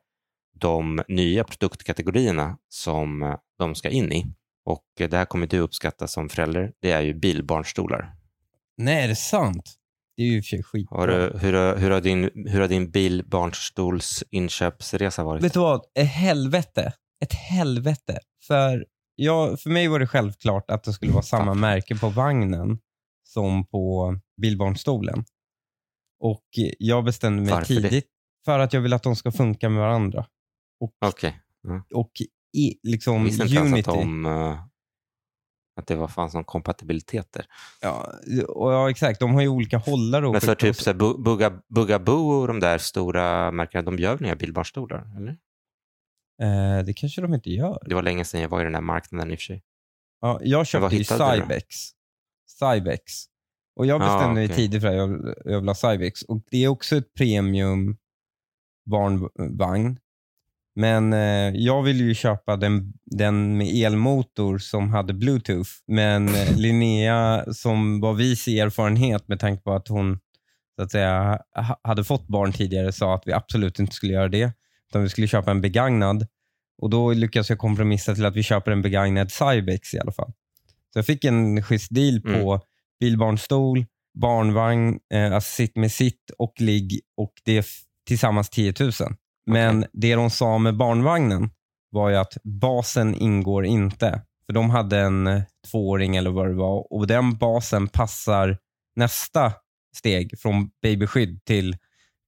[0.60, 4.26] de nya produktkategorierna som de ska in i.
[4.64, 6.72] Och eh, det här kommer du uppskatta som förälder.
[6.80, 8.12] Det är ju bilbarnstolar.
[8.76, 9.74] Nej, är det sant?
[10.16, 10.98] Det är ju och för skitbra.
[10.98, 15.44] Har du, hur, har- hur, har din, hur har din bilbarnstols inköpsresa varit?
[15.44, 15.84] Vet du vad?
[15.94, 16.92] Ett helvete.
[17.24, 18.18] Ett helvete.
[18.46, 22.78] För, jag, för mig var det självklart att det skulle vara samma märke på vagnen
[23.24, 25.24] som på bilbarnstolen.
[26.20, 26.44] Och
[26.78, 27.80] jag bestämde mig Varför det?
[27.82, 28.06] tidigt
[28.44, 30.26] för att jag vill att de ska funka med varandra.
[31.06, 31.40] Okej.
[31.94, 32.10] Och
[32.54, 33.90] i, liksom Jag visste inte ens Unity.
[33.90, 34.58] att, de, eh,
[35.80, 37.46] att det var fanns någon kompatibilitet där.
[37.80, 38.12] Ja,
[38.48, 39.20] och ja, exakt.
[39.20, 40.32] De har ju olika hållare.
[40.32, 44.16] Men för typ så här, Bu- Bugga- Bugaboo och de där stora märkena, de gör
[44.16, 45.16] väl inga bilbarnstolar?
[45.16, 45.36] Eller?
[46.42, 47.78] Eh, det kanske de inte gör.
[47.86, 49.62] Det var länge sedan jag var i den här marknaden i och för sig.
[50.20, 51.04] Ja, jag köpte ju?
[51.04, 51.66] Cybex.
[52.60, 53.02] Cybex.
[53.76, 54.56] Och jag Ah, bestämde mig okej.
[54.56, 56.22] tidigt för att jag, jag vill ha Cybex.
[56.22, 57.96] Och det är också ett premium
[58.90, 59.98] barnvagn.
[60.76, 65.70] Men eh, jag ville ju köpa den, den med elmotor som hade bluetooth.
[65.86, 70.18] Men eh, Linnea som var vis i erfarenhet med tanke på att hon
[70.76, 74.28] så att säga, ha- hade fått barn tidigare sa att vi absolut inte skulle göra
[74.28, 74.52] det.
[74.90, 76.26] Utan vi skulle köpa en begagnad.
[76.82, 80.32] Och Då lyckades jag kompromissa till att vi köper en begagnad Cybex i alla fall.
[80.92, 82.60] Så jag fick en schysst deal på
[83.00, 83.84] bilbarnstol,
[84.20, 87.66] barnvagn, eh, alltså sitt med sitt och ligg och det
[88.06, 88.92] tillsammans 10 000.
[89.46, 91.50] Men det de sa med barnvagnen
[91.90, 94.22] var ju att basen ingår inte.
[94.46, 98.58] För de hade en eh, tvååring eller vad det var och den basen passar
[98.96, 99.52] nästa
[99.96, 101.76] steg från babyskydd till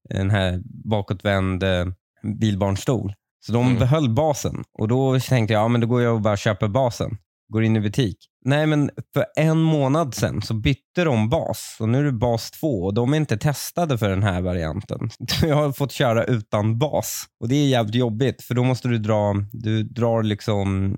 [0.09, 1.87] den här bakåtvänd eh,
[2.23, 3.15] bilbarnstol.
[3.47, 3.79] Så de Mm.
[3.79, 7.19] behöll basen och då tänkte jag, ja men då går jag och bara köper basen.
[7.53, 8.17] Går in i butik.
[8.45, 12.51] Nej men för en månad sedan så bytte de bas och nu är det bas
[12.51, 15.11] 2 och de är inte testade för den här varianten.
[15.43, 18.99] Jag har fått köra utan bas och det är jävligt jobbigt för då måste du
[18.99, 20.97] dra, du drar liksom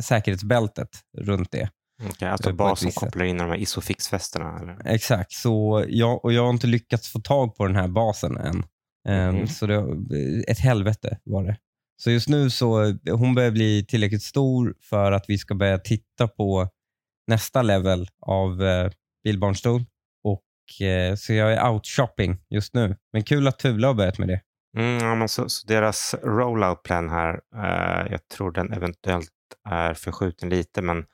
[0.00, 1.68] säkerhetsbältet runt det.
[2.10, 3.08] Okej, alltså På ett bas som visst sätt.
[3.08, 4.76] kopplar in de här isofix-fästena?
[4.84, 8.64] Exakt, så jag, och jag har inte lyckats få tag på den här basen än.
[9.08, 9.46] Ehm, Mhm.
[9.46, 9.84] Så det,
[10.48, 11.56] ett helvete var det.
[12.00, 16.28] Så just nu så hon börjar bli tillräckligt stor för att vi ska börja titta
[16.28, 16.68] på
[17.26, 18.90] nästa level av eh,
[19.24, 19.84] bilbarnstol.
[20.24, 22.96] Och, eh, så jag är out shopping just nu.
[23.12, 24.40] Men kul att Tula har börjat med det.
[24.76, 29.30] Mm, ja, men så, så deras rollout plan här, eh, jag tror den eventuellt
[29.68, 31.04] är förskjuten lite, men i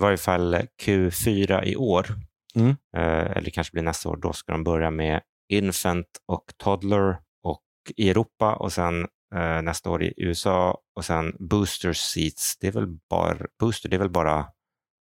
[0.00, 2.06] varje fall Q4 i år,
[2.54, 2.70] Mm.
[2.96, 7.62] eh, eller kanske blir nästa år, då ska de börja med Infant och Toddler och
[7.96, 12.56] i Europa och sen eh, nästa år i USA och sen Booster Seats.
[12.60, 14.46] Det är väl bara, booster, det är väl bara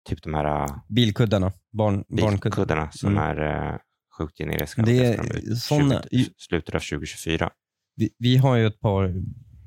[0.09, 2.31] typ de här eh, Bilkuddarna, barn, barnkuddarna.
[2.41, 3.23] bilkuddarna som Mm.
[3.23, 3.77] är eh,
[4.17, 4.81] sjukt generiska.
[4.81, 7.49] Det är såna- 20, slutet av 2024.
[7.95, 9.13] Vi, vi har ju ett par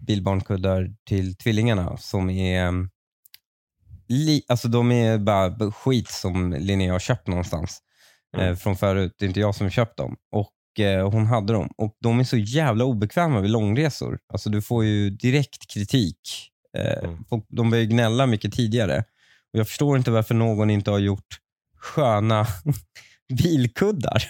[0.06, 2.90] bilbarnkuddar till tvillingarna som är um,
[4.08, 7.78] li, alltså de är bara skit som Linnea har köpt någonstans
[8.36, 8.48] Mm.
[8.48, 9.14] eh, från förut.
[9.18, 10.16] Det är inte jag som köpt dem.
[10.30, 10.50] Och
[11.12, 14.18] Hon hade dem och de är så jävla obekväma vid långresor.
[14.32, 16.18] Alltså du får ju direkt kritik.
[16.78, 17.24] Eh, Mm.
[17.48, 18.98] de börjar gnälla mycket tidigare.
[19.52, 21.38] Och Jag förstår inte varför någon inte har gjort
[21.76, 22.46] sköna
[23.42, 24.22] bilkuddar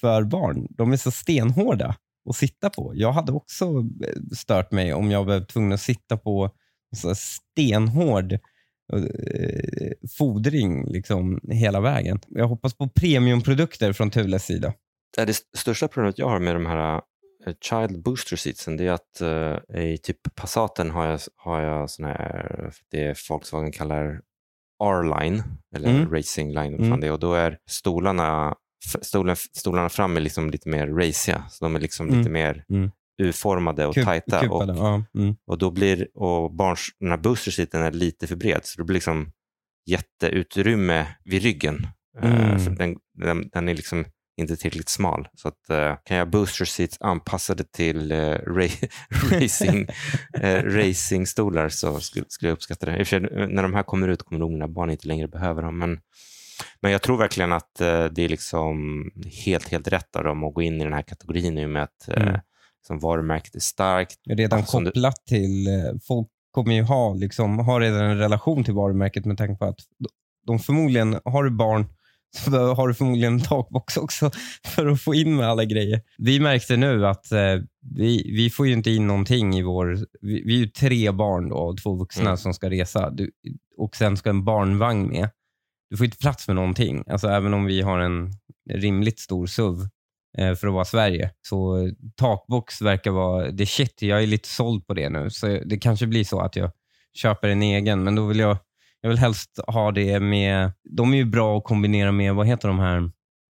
[0.00, 0.66] för barn.
[0.70, 1.96] De är så stenhårda
[2.30, 2.92] att sitta på.
[2.94, 3.64] Jag hade också
[4.04, 6.50] eh, stört mig om jag var tvungen att sitta på
[6.96, 8.38] så stenhård eh,
[10.18, 12.20] fodring liksom hela vägen.
[12.28, 14.72] Jag hoppas på premiumprodukter från Thules sida.
[15.16, 17.00] Det st- största problemet jag har med de här
[17.46, 21.90] eh, Child Booster Seatsen det är att eh, i typ Passaten har jag, har jag
[21.90, 24.20] såna här, det Volkswagen kallar
[24.84, 25.42] R-line,
[25.76, 26.10] eller Mm.
[26.14, 27.00] Racing Line, Mm.
[27.00, 28.54] det och då är stolarna,
[29.02, 32.18] stolen, stolarna fram är liksom lite mer raciga, så de är liksom Mm.
[32.18, 32.90] lite mer Mm.
[33.22, 34.36] U-formade och Kup- tajta.
[34.38, 35.36] Och, kupade, ja, mm.
[35.46, 38.84] och då blir, och barns, den här booster seaten är lite för bred, så det
[38.84, 39.32] blir liksom
[39.86, 41.86] jätteutrymme vid ryggen.
[42.20, 44.04] För den, den, den är liksom
[44.36, 45.28] inte tillräckligt smal.
[45.34, 48.88] Så att, eh, kan jag booster seats anpassade till eh, ra-
[49.40, 49.86] racing,
[50.40, 52.98] eh, racingstolar så skulle, skulle jag uppskatta det.
[52.98, 55.28] I och för sig, när de här kommer ut kommer nog mina barn inte längre
[55.28, 55.78] behöva dem.
[55.78, 56.00] Men,
[56.80, 57.74] men jag tror verkligen att
[58.10, 58.76] det är liksom
[59.44, 61.82] helt, helt rätt av dem att gå in i den här kategorin i och med
[61.82, 62.40] att Mm.
[62.86, 64.16] som varumärket är starkt.
[64.28, 65.66] Redan du- kopplat till,
[66.08, 69.78] folk kommer ju ha, liksom, ha redan en relation till varumärket med tanke på att
[70.46, 71.86] de förmodligen, har du barn
[72.44, 74.30] så har du förmodligen en takbox också
[74.66, 76.00] för att få in med alla grejer.
[76.18, 77.56] Vi märkte nu att eh,
[77.96, 79.98] vi, vi får ju inte in någonting i vår...
[80.20, 82.36] Vi, vi är ju tre barn då, och två vuxna Mm.
[82.36, 83.30] som ska resa du,
[83.78, 85.30] och sen ska en barnvagn med.
[85.90, 87.04] Du får inte plats med någonting.
[87.06, 88.30] Alltså även om vi har en
[88.70, 89.80] rimligt stor SUV
[90.38, 91.30] eh, för att vara Sverige.
[91.42, 94.02] Så takbox verkar vara det shit.
[94.02, 95.30] Jag är lite såld på det nu.
[95.30, 96.70] Så det kanske blir så att jag
[97.14, 98.56] köper en egen, men då vill jag,
[99.02, 100.72] jag vill helst ha det med...
[100.96, 102.96] De är ju bra att kombinera med, vad heter de här?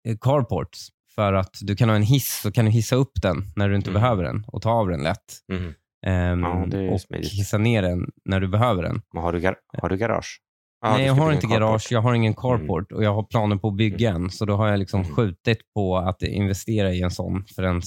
[0.08, 0.88] Eh, Carports.
[1.16, 3.76] För att du kan ha en hiss så kan du hissa upp den när du
[3.76, 4.02] inte Mm.
[4.02, 5.34] behöver den och ta av den lätt.
[5.52, 5.74] Mm.
[6.06, 7.32] Ehm, Ja, det är och smidigt.
[7.34, 9.02] hissa ner den när du behöver den.
[9.14, 10.42] Men har, du gar- har du garage?
[10.82, 11.60] Ja, Nej, jag har inte carport.
[11.60, 14.30] garage, jag har ingen carport och jag har planer på att bygga en.
[14.30, 15.16] Så då har jag liksom Mm.
[15.16, 17.82] skjutit på att investera i en sån förrän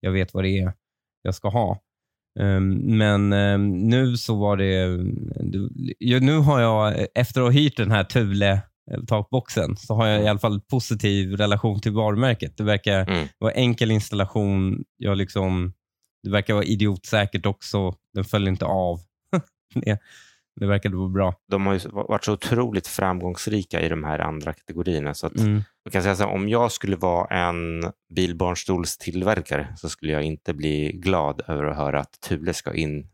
[0.00, 0.72] jag vet vad det är
[1.22, 1.78] jag ska ha.
[2.40, 4.86] Ehm, men ehm, nu så var det...
[6.20, 8.52] nu har jag, efter att ha hyrt den här Thule
[8.90, 12.56] eh, takboxen, så har jag i alla fall positiv relation till varumärket.
[12.56, 13.28] Det verkar Mm.
[13.38, 14.84] vara enkel installation.
[14.96, 15.72] Jag liksom,
[16.22, 17.94] det verkar vara idiotsäkert också.
[18.14, 19.00] Den följer inte av.
[20.60, 21.34] det, verkade vara bra.
[21.50, 25.14] De har ju varit så otroligt framgångsrika i de här andra kategorierna.
[25.14, 25.62] Så att Mm.
[25.82, 30.54] jag kan säga så här, om jag skulle vara en bilbarnstolstillverkare så skulle jag inte
[30.54, 33.08] bli glad över att höra att Thule ska in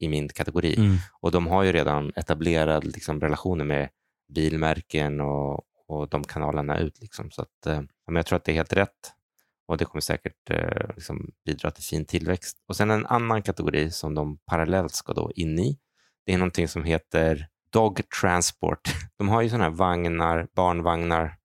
[0.00, 0.76] i min kategori.
[0.76, 0.96] Mm.
[1.20, 3.88] Och de har ju redan etablerade liksom, relationer med
[4.34, 7.00] bilmärken och, och de kanalerna ut.
[7.00, 7.30] Liksom.
[7.30, 9.12] Så att, eh, jag tror att det är helt rätt
[9.68, 12.56] och det kommer säkert eh, liksom, bidra till fin tillväxt.
[12.68, 15.78] Och sen en annan kategori som de parallellt ska då in i,
[16.26, 18.80] det är någonting som heter Dog Transport.
[19.18, 21.36] De har ju sådana här vagnar, barnvagnar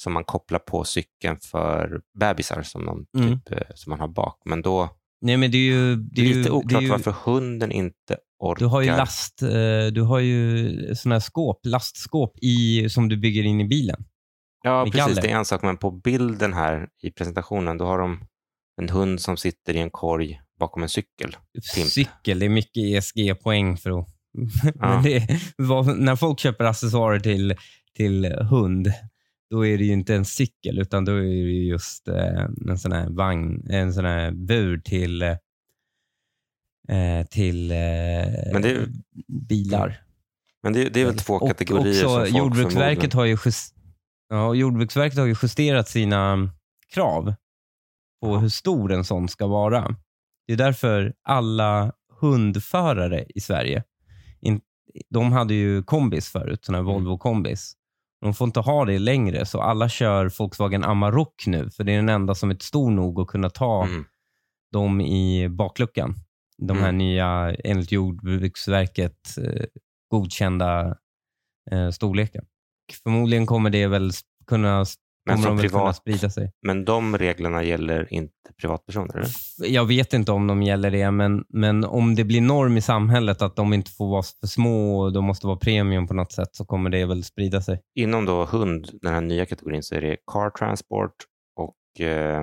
[0.00, 3.40] som man kopplar på cykeln för bebisar som, de, Mm.
[3.40, 4.42] typ, eh, som man har bak.
[4.44, 5.96] Men då, Nej, men det är ju...
[5.96, 8.58] Det är lite ju, oklart är ju, varför hunden inte orkar.
[8.58, 13.16] Du har ju last, eh, du har ju såna här skåp, lastskåp i, som du
[13.16, 14.04] bygger in i bilen.
[14.62, 14.98] Ja, precis.
[15.00, 15.22] galler.
[15.22, 18.20] Det är en sak, men på bilden här i presentationen, då har de
[18.80, 21.36] en hund som sitter i en korg bakom en cykel.
[21.74, 21.88] Pimp.
[21.88, 24.08] Cykel, det är mycket ESG-poäng för att...
[24.80, 25.00] Ja.
[25.04, 27.54] Det, vad- när folk köper accessoarer till,
[27.96, 28.92] till hund,
[29.50, 32.78] då är det ju inte en cykel, utan då är det ju just eh, en
[32.78, 35.36] sån här vagn, en sån här bur till, eh,
[37.30, 37.76] till eh,
[38.52, 38.88] Men det är-
[39.48, 40.02] bilar.
[40.62, 43.74] Men det, det är väl två Och kategorier som också folk Jordbruksverket har, ju just,
[44.28, 46.50] ja, Jordbruksverket har ju justerat sina
[46.94, 47.34] krav
[48.22, 49.96] på hur stor en sån ska vara.
[50.46, 53.84] Det är därför alla hundförare i Sverige,
[55.10, 56.94] de hade ju kombis förut, såna här Mm.
[56.94, 57.72] Volvo kombis.
[58.20, 61.96] De får inte ha det längre, så alla kör Volkswagen Amarok nu, för det är
[61.96, 64.04] den enda som är stor nog att kunna ta Mm.
[64.72, 66.14] dem i bakluckan.
[66.58, 66.98] De här Mm.
[66.98, 69.64] nya, enligt Jordbruksverket, eh,
[70.10, 70.96] godkända
[71.70, 72.44] eh, storleken.
[73.02, 74.10] Förmodligen kommer det väl
[74.46, 74.84] kunna,
[75.26, 76.52] Men de som kunna privat, sprida sig.
[76.62, 79.16] men de reglerna gäller inte privatpersoner?
[79.16, 79.28] Eller?
[79.74, 83.42] Jag vet inte om de gäller det, men, men om det blir norm i samhället
[83.42, 86.48] att de inte får vara för små och de måste vara premium på något sätt
[86.52, 87.80] så kommer det väl sprida sig.
[87.94, 91.14] Inom då hund, den här nya kategorin, så är det car transport
[91.56, 92.42] och, eh,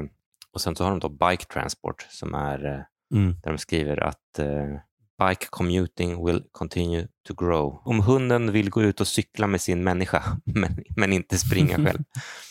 [0.53, 2.79] och sen så har de då bike transport som är eh,
[3.13, 3.35] Mm.
[3.43, 7.81] där de skriver att eh, bike commuting will continue to grow.
[7.85, 11.99] Om hunden vill gå ut och cykla med sin människa, men, men inte springa själv.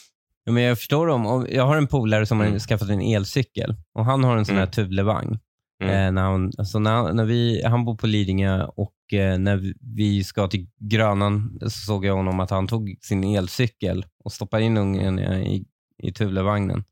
[0.49, 1.27] Ja, men jag förstår dem.
[1.27, 2.59] Om- Jag har en polare som har Mm.
[2.59, 4.73] skaffat en elcykel och han har en sån här Mm.
[4.73, 5.39] Thule-vagn.
[5.83, 5.95] Mm.
[6.07, 10.25] Eh, när han, alltså när, när vi, han bor på Lidingö och eh, när vi-
[10.25, 14.77] ska till Grönan så såg jag honom att han tog sin elcykel och stoppade in
[14.77, 15.65] ungen i,
[16.03, 16.85] i Thule-vagnen.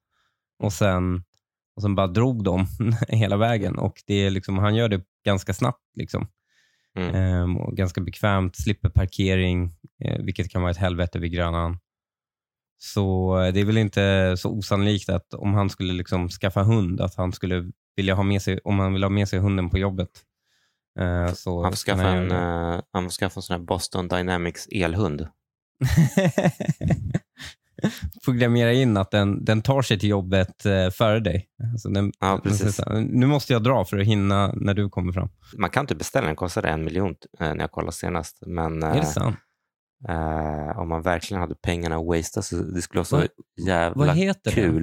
[0.62, 1.22] Och sen,
[1.76, 2.66] och sen bara drog de
[3.08, 3.78] hela vägen.
[3.78, 5.82] Och det är liksom, Han gör det ganska snabbt.
[5.96, 6.26] Liksom.
[6.98, 7.14] Mm.
[7.14, 9.70] Ehm, och ganska bekvämt, slipper parkering,
[10.04, 11.78] eh, vilket kan vara ett helvete vid Grönan.
[12.78, 17.00] Så eh, det är väl inte så osannolikt att om han skulle liksom skaffa hund,
[17.00, 19.78] att han skulle vilja ha med sig, om han vill ha med sig hunden på
[19.78, 20.10] jobbet.
[21.00, 22.34] eh, så Han får skaffa en, det.
[22.36, 25.28] eh, han får skaffa en sån här Boston Dynamics elhund.
[28.24, 31.48] Programmera in att den, den tar sig till jobbet före dig.
[31.72, 32.80] Alltså den, Ja, precis.
[33.08, 35.28] nu måste jag dra för att hinna när du kommer fram.
[35.58, 38.38] Man kan inte beställa den, kostade en miljon när jag kollade senast.
[38.46, 39.36] Men Är det sant?
[40.08, 43.28] Eh, om man verkligen hade pengarna att wastea så det skulle vara så Vad-
[43.66, 44.34] jävla den?
[44.54, 44.82] kul.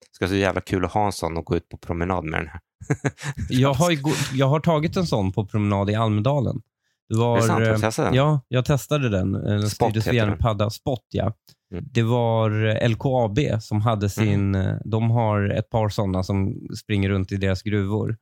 [0.00, 2.24] Det skulle vara så jävla kul att ha en sån och gå ut på promenad
[2.24, 2.60] med den här.
[3.48, 3.92] Jag har,
[4.34, 6.62] jag har tagit en sån på promenad i Almedalen.
[7.08, 7.98] Det var, Är det sant?
[7.98, 8.14] Eh, den?
[8.14, 9.34] Ja, jag testade den.
[9.34, 10.38] Eh, Den Spot styrdes heter via en den.
[10.38, 10.70] padda.
[10.70, 11.32] Spot, ja.
[11.72, 11.84] Mm.
[11.92, 12.50] Det var
[12.88, 14.54] LKAB som hade sin...
[14.54, 18.16] eh, De har ett par sådana som springer runt i deras gruvor.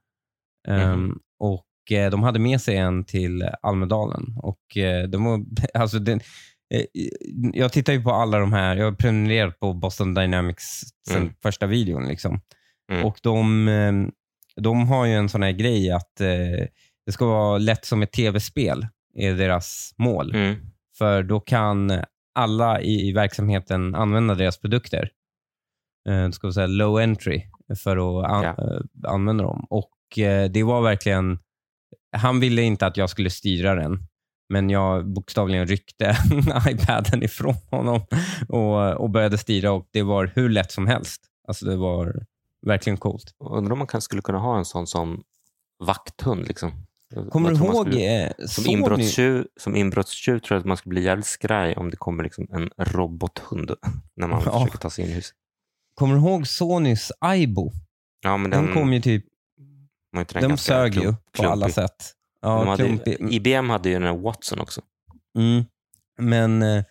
[0.68, 1.18] Ehm, Mhm.
[1.38, 4.34] och De hade med sig en till Almedalen.
[4.38, 5.44] Och, eh, de var,
[5.74, 6.20] alltså den,
[6.74, 6.84] eh,
[7.52, 8.76] jag tittar ju på alla de här.
[8.76, 11.34] Jag har prenumererat på Boston Dynamics sen Mm.
[11.42, 12.08] första videon.
[12.08, 12.40] Liksom.
[12.92, 13.04] Mm.
[13.04, 13.92] Och de, eh,
[14.62, 16.66] de har ju en sån här grej att eh,
[17.06, 20.34] det ska vara lätt som ett tv-spel, är deras mål.
[20.34, 20.56] Mm.
[20.98, 22.02] För då kan
[22.34, 25.10] alla i, i verksamheten använda deras produkter.
[26.08, 27.42] Eh, ska här low entry
[27.82, 28.50] för att an, Ja.
[28.58, 29.66] eh, använda dem.
[29.70, 31.38] Och eh, det var verkligen...
[32.12, 33.98] Han ville inte att jag skulle styra den,
[34.48, 36.16] men jag bokstavligen ryckte
[36.68, 38.00] iPaden ifrån honom
[38.48, 41.22] och, och började styra och det var hur lätt som helst.
[41.48, 42.24] Alltså det var
[42.66, 43.34] verkligen coolt.
[43.38, 45.22] Undrar om man kan, skulle kunna ha en sån som
[45.84, 46.48] vakthund.
[46.48, 46.72] Liksom.
[47.30, 47.86] Kommer Jag du ihåg...
[47.86, 51.74] Skulle, eh, som, ni- inbrottstjuv, som inbrottstjuv tror jag att man skulle bli jävligt skraj
[51.74, 53.70] om det kommer liksom en robothund
[54.16, 54.58] när man Ja.
[54.58, 55.36] försöker ta sig in i huset.
[55.94, 57.72] Kommer du ihåg Sonys Aibo?
[58.22, 59.24] Ja, men Den, den, kom ju typ...
[60.24, 62.12] De sög ju på alla sätt.
[62.42, 62.98] Ja, hade.
[63.18, 64.80] IBM hade ju den här Watson också.
[65.38, 65.64] Mm.
[66.18, 66.84] Men eh,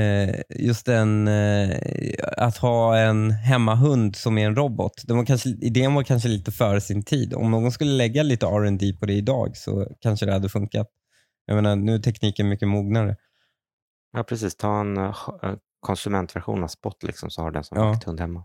[0.00, 1.76] eh, just den, eh,
[2.36, 5.02] att ha en hemmahund som är en robot.
[5.04, 7.34] Den var kanske, idén var kanske lite före sin tid.
[7.34, 10.88] Om någon skulle lägga lite R&D på det idag så kanske det hade funkat.
[11.46, 13.16] Jag menar, nu är tekniken mycket mognare.
[14.12, 14.56] Ja, precis.
[14.56, 15.14] Ta en eh,
[15.80, 17.84] konsumentversion av Spot liksom, så har den som Ja.
[17.84, 18.44] vakthund hemma.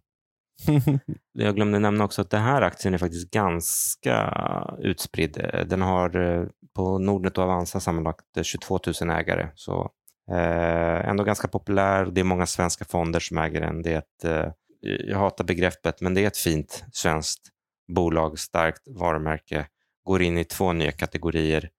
[1.34, 4.34] Jag glömde nämna också att den här aktien är faktiskt ganska
[4.80, 5.66] utspridd.
[5.68, 9.50] Den har eh, på Nordnet och Avanza sammanlagt eh, 22 000 ägare.
[9.56, 9.92] Så
[10.32, 12.06] eh, ändå ganska populär.
[12.06, 13.82] Det är många svenska fonder som äger den.
[13.82, 14.50] Det är ett,
[14.82, 17.50] jag hatar begreppet, men det är ett fint svenskt
[17.96, 19.68] bolag, starkt varumärke.
[20.04, 21.70] Går in i två nya kategorier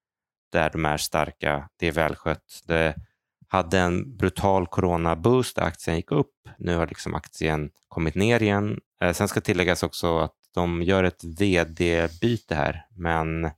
[0.53, 1.69] där de är starka.
[1.79, 2.63] Det är välskött.
[2.67, 2.95] Det
[3.53, 6.33] hade en brutal corona-boost där aktien gick upp.
[6.59, 8.81] Nu har liksom aktien kommit ner igen.
[9.03, 13.51] Eh, sen ska tilläggas också att de gör ett vd-byte här, men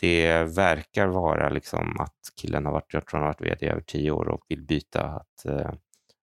[0.00, 3.68] det verkar vara liksom att killen har varit, jag tror han har varit vd i
[3.68, 5.04] över tio år och vill byta.
[5.04, 5.70] Att, eh,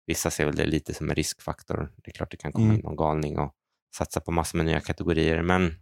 [0.06, 1.92] vissa ser väl det lite som en riskfaktor.
[1.96, 2.76] Det är klart det kan komma Mm.
[2.76, 3.54] in någon galning och
[3.96, 5.74] satsa på massor med nya kategorier, men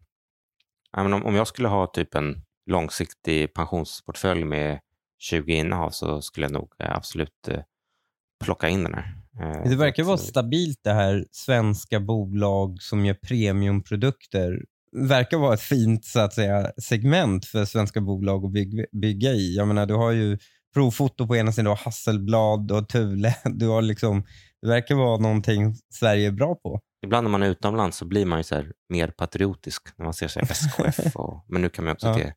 [0.96, 4.80] men om, om jag skulle ha typ en långsiktig pensionsportfölj med
[5.22, 7.60] 20 innehav så skulle jag nog eh, absolut eh,
[8.44, 9.14] plocka in den här.
[9.40, 14.64] Eh, Det verkar vara stabilt det här svenska bolag som gör premiumprodukter.
[14.96, 19.56] verkar vara ett fint så att säga, segment för svenska bolag att bygga, bygga i.
[19.56, 20.38] Jag menar, du har ju
[20.74, 23.34] Profoto på ena sidan, du har Hasselblad, har Thule.
[23.44, 24.24] Du har liksom,
[24.62, 26.80] det verkar vara någonting Sverige är bra på.
[27.04, 30.14] Ibland när man är utomlands så blir man ju så här mer patriotisk när man
[30.14, 31.16] ser så här SKF.
[31.16, 32.14] Och, men nu kan man också Ja.
[32.18, 32.32] se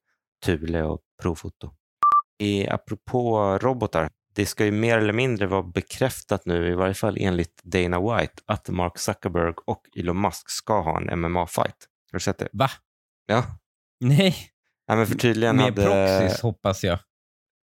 [0.46, 1.72] Thule och Profoto.
[2.40, 7.18] I, apropå robotar, det ska ju mer eller mindre vara bekräftat nu, i varje fall
[7.20, 11.60] enligt Dana White, att Mark Zuckerberg och Elon Musk ska ha en MMA-fight.
[12.12, 12.48] Har du sett det?
[12.54, 12.70] Va?
[13.26, 13.44] Ja.
[14.00, 14.36] Nej,
[14.88, 15.84] Nej, men för tydligen med hade...
[15.86, 17.00] proxys hoppas jag.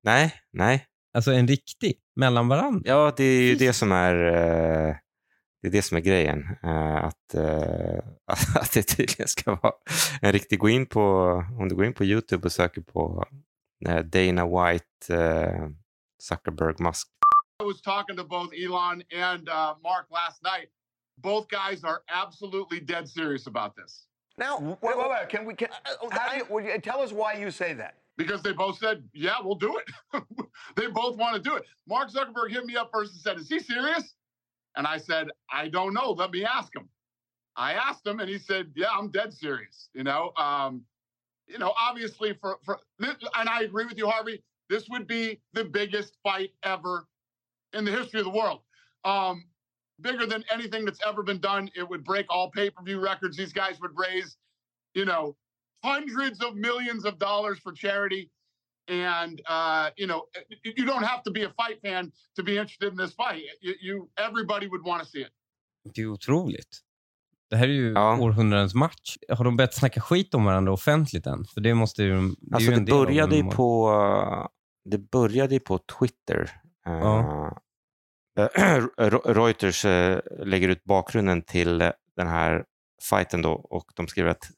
[0.03, 0.86] Nej, nej.
[1.13, 2.82] Alltså en riktig, mellan varandra.
[2.86, 4.95] Ja, det är ju det som är, eh,
[5.61, 6.43] det är det som är grejen.
[6.63, 7.99] eh, Att, eh,
[8.55, 9.74] att det tydligen ska vara
[10.22, 10.59] en riktig...
[10.59, 11.01] Gå in på,
[11.59, 13.26] om du går in på YouTube och söker på
[13.86, 15.67] eh, Dana White, eh,
[16.21, 17.07] Zuckerberg, Musk.
[17.59, 20.69] I was talking to both Elon and uh, Mark last night.
[21.19, 24.07] Both guys are absolutely dead serious about this
[24.38, 25.29] Now, wait, wait, wait.
[25.29, 25.53] Can we?
[25.53, 25.67] Can,
[26.11, 27.95] how do you, would you tell us why you say that?
[28.17, 30.23] because they both said, "Yeah, we'll do it."
[30.75, 31.63] they both want to do it.
[31.88, 34.15] Mark Zuckerberg hit me up first and said, "Is he serious?"
[34.75, 36.11] And I said, "I don't know.
[36.11, 36.89] Let me ask him."
[37.55, 40.84] I asked him, and he said, "Yeah, I'm dead serious." You know, um,
[41.48, 44.44] you know, obviously for for, and I agree with you, Harvey.
[44.70, 47.08] This would be the biggest fight ever
[47.74, 48.62] in the history of the world.
[49.04, 49.46] Um,
[50.00, 51.70] bigger than anything that's ever been done.
[51.76, 53.38] It would break all pay-per-view records.
[53.38, 54.38] These guys would raise,
[54.94, 55.36] you know,
[55.84, 58.32] hundreds of millions of dollars for charity.
[58.88, 60.26] And uh, you know,
[60.64, 63.44] you don't have to be a fight fan to be interested in this fight.
[63.62, 65.32] You, you everybody would want to see it.
[65.94, 66.84] Det är otroligt.
[67.52, 68.18] Det här är ju Ja.
[68.20, 69.18] århundradets match.
[69.30, 71.45] Har de börjat snacka skit om varandra offentligt än?
[71.45, 72.16] För det måste ju...
[72.39, 74.49] Det, Alltså ju det började ju på,
[74.89, 76.49] det började ju på Twitter.
[76.86, 77.58] Ja.
[78.39, 78.47] Eh,
[78.97, 81.78] Re- Reuters eh, lägger ut bakgrunden till
[82.18, 82.64] den här
[83.10, 84.49] fighten då och de skriver att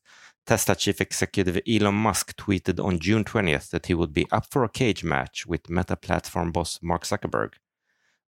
[0.48, 4.66] Tesla Chief Executive Elon Musk tweeted on June 20th that he would be up for
[4.66, 7.50] a cage match with Meta platform boss Mark Zuckerberg.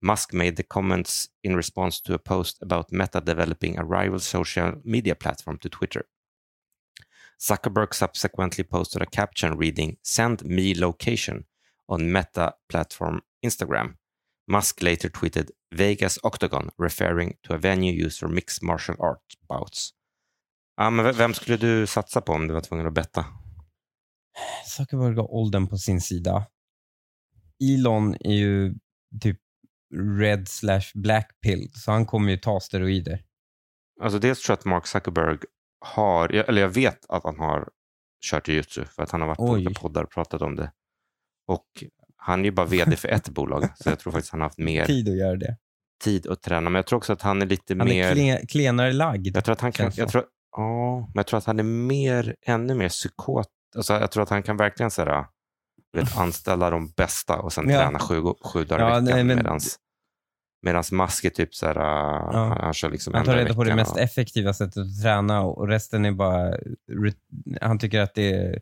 [0.04, 4.74] Musk made the comments in response to a post about Meta developing a rival social
[4.84, 6.04] media platform to Twitter.
[7.40, 11.46] Zuckerberg subsequently posted a caption reading "Send me location"
[11.88, 13.96] on Meta platform Instagram.
[14.48, 19.94] Musk later tweeted Vegas Octagon, referring to a venue used for mixed martial arts bouts.
[20.78, 23.26] Ja, men vem skulle du satsa på om du var tvungen att betta?
[24.66, 26.48] Zuckerberg har åldern på sin sida.
[27.64, 28.74] Elon är ju
[29.22, 29.40] typ
[30.20, 33.20] red slash black pill, så han kommer ju ta steroider.
[34.02, 35.38] Alltså dels tror jag att Mark Zuckerberg
[35.86, 37.68] har, eller jag vet att han har
[38.26, 39.52] kört jujutsu för att han har varit på Oj.
[39.52, 40.72] olika poddar och pratat om det.
[41.48, 41.66] Och
[42.18, 44.58] han är ju bara vd för ett bolag, så jag tror faktiskt han har haft
[44.58, 45.58] mer Tid att göra det.
[46.04, 46.62] tid att träna.
[46.70, 48.08] Men jag tror också att han är lite Han mer...
[48.08, 49.36] är klen, klenare lagd.
[49.38, 50.26] Jag tror att han kan, jag tror,
[50.58, 53.48] ja, men jag tror att han är mer, ännu mer psykot.
[53.76, 55.26] Alltså, jag tror att han kan verkligen så här,
[55.98, 57.80] vet, anställa de bästa och sen Ja.
[57.80, 58.22] träna sju,
[58.54, 59.28] sju dagar Ja, i nej, veckan.
[59.28, 59.80] men- medans,
[60.64, 63.76] medans Musk är typ så här, han, han kör liksom Han tar reda på det
[63.76, 66.58] mest effektiva sättet att träna och resten är bara...
[67.62, 68.60] Han tycker att det är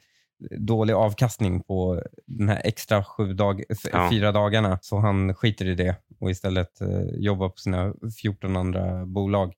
[0.58, 4.10] dålig avkastning på den här extra sju dag, Ja.
[4.12, 4.80] fyra dagarna.
[4.82, 9.54] Så han skiter i det och istället eh, jobbar på sina 14 andra bolag.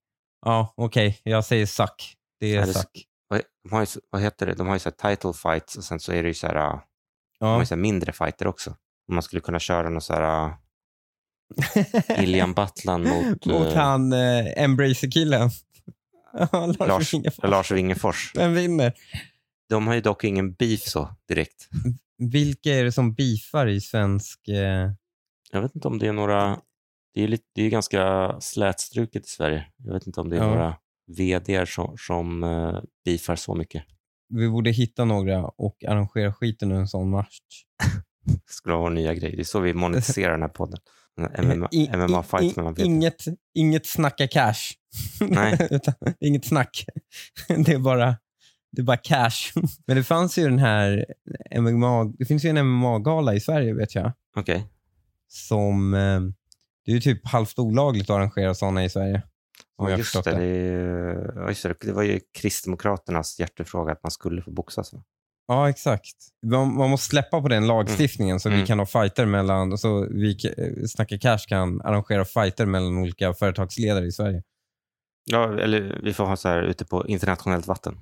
[0.45, 1.19] Ja, okej.
[1.23, 2.13] Jag säger suck.
[2.39, 3.05] Det är Ja, det- suck.
[3.27, 4.53] Vad- De har ju, vad heter det?
[4.53, 7.45] De har ju så title fights och sen så är det ju så här, de
[7.45, 7.59] har Ja.
[7.59, 8.69] ju så mindre fighter också.
[9.07, 10.53] Om man skulle kunna köra någon så här
[12.19, 15.49] Iljan Battlan mot, Mot eh, han eh, Embracer-killen.
[16.51, 17.49] Lars, Lars, Wingefors.
[17.49, 18.31] Lars Wingefors.
[18.35, 18.93] Vem vinner?
[19.69, 21.69] De har ju dock ingen beef så direkt.
[22.17, 24.47] Vilka är det som beefar i svensk...
[24.47, 24.91] Eh...
[25.51, 26.59] Jag vet inte om det är några...
[27.13, 29.65] Det är ju lite, det är ju ganska slätstruket i Sverige.
[29.77, 30.47] Jag vet inte om det är Ja.
[30.47, 30.75] några
[31.17, 33.83] vd som, som uh, beefar så mycket.
[34.29, 37.39] Vi borde hitta några och arrangera skiten ur en sån match.
[38.25, 39.31] Det skulle vara vår nya grej.
[39.35, 40.79] Det är så vi monetiserar den här podden.
[41.17, 42.85] MMA, I- MMA fight mellan vd.
[42.85, 44.59] inget, inget snacka cash.
[45.19, 45.67] Nej.
[45.71, 46.85] Utan, inget snack.
[47.47, 48.15] Det är, bara,
[48.71, 49.51] det är bara cash.
[49.87, 51.05] Men det fanns ju den här
[51.59, 54.11] MMA, det finns ju en MMA-gala i Sverige vet jag.
[54.35, 54.65] Okej.
[55.27, 56.19] Som, eh,
[56.85, 59.21] det är ju typ halvt olagligt att arrangera sådana i Sverige.
[59.77, 60.31] Ja, just det.
[60.31, 60.37] det.
[60.37, 61.75] Det, är- just det.
[61.81, 64.93] det var ju Kristdemokraternas hjärtefråga att man skulle få boxas.
[64.93, 65.03] Va?
[65.47, 66.15] Ja, exakt.
[66.45, 68.61] Man, man måste släppa på den lagstiftningen så Mm.
[68.61, 73.33] vi kan ha fighter mellan, så vi, ka- Snacka Cash kan arrangera fighter mellan olika
[73.33, 74.43] företagsledare i Sverige.
[75.31, 77.97] Ja, eller vi får ha så här ute på internationellt vatten.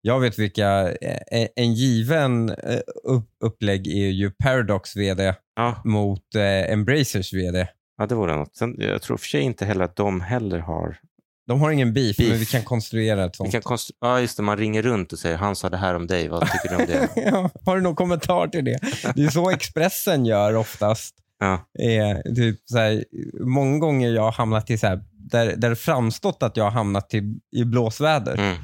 [0.00, 6.34] Jag vet vilka, eh, en given eh, upp, upplägg är ju Paradox VD Ja, mot
[6.34, 7.66] eh, Embracers VD.
[7.98, 8.56] ja, det vore något.
[8.56, 10.96] Sen, jag tror för sig inte heller att de heller har...
[11.46, 12.28] De har ingen beef, Beef.
[12.30, 13.52] men vi kan konstruera ett Vi sånt.
[13.52, 14.42] kan konstru- ja, just det.
[14.42, 16.28] Man ringer runt och säger han sa det här om dig.
[16.28, 17.08] Vad tycker du om det?
[17.30, 18.78] ja, har du någon kommentar till det?
[19.14, 21.14] Det är så Expressen gör oftast.
[21.38, 23.04] Ja, är typ så här,
[23.40, 26.70] många gånger jag har hamnat i så här, där, där det framstått att jag har
[26.70, 28.34] hamnat i, i blåsväder.
[28.34, 28.56] mm,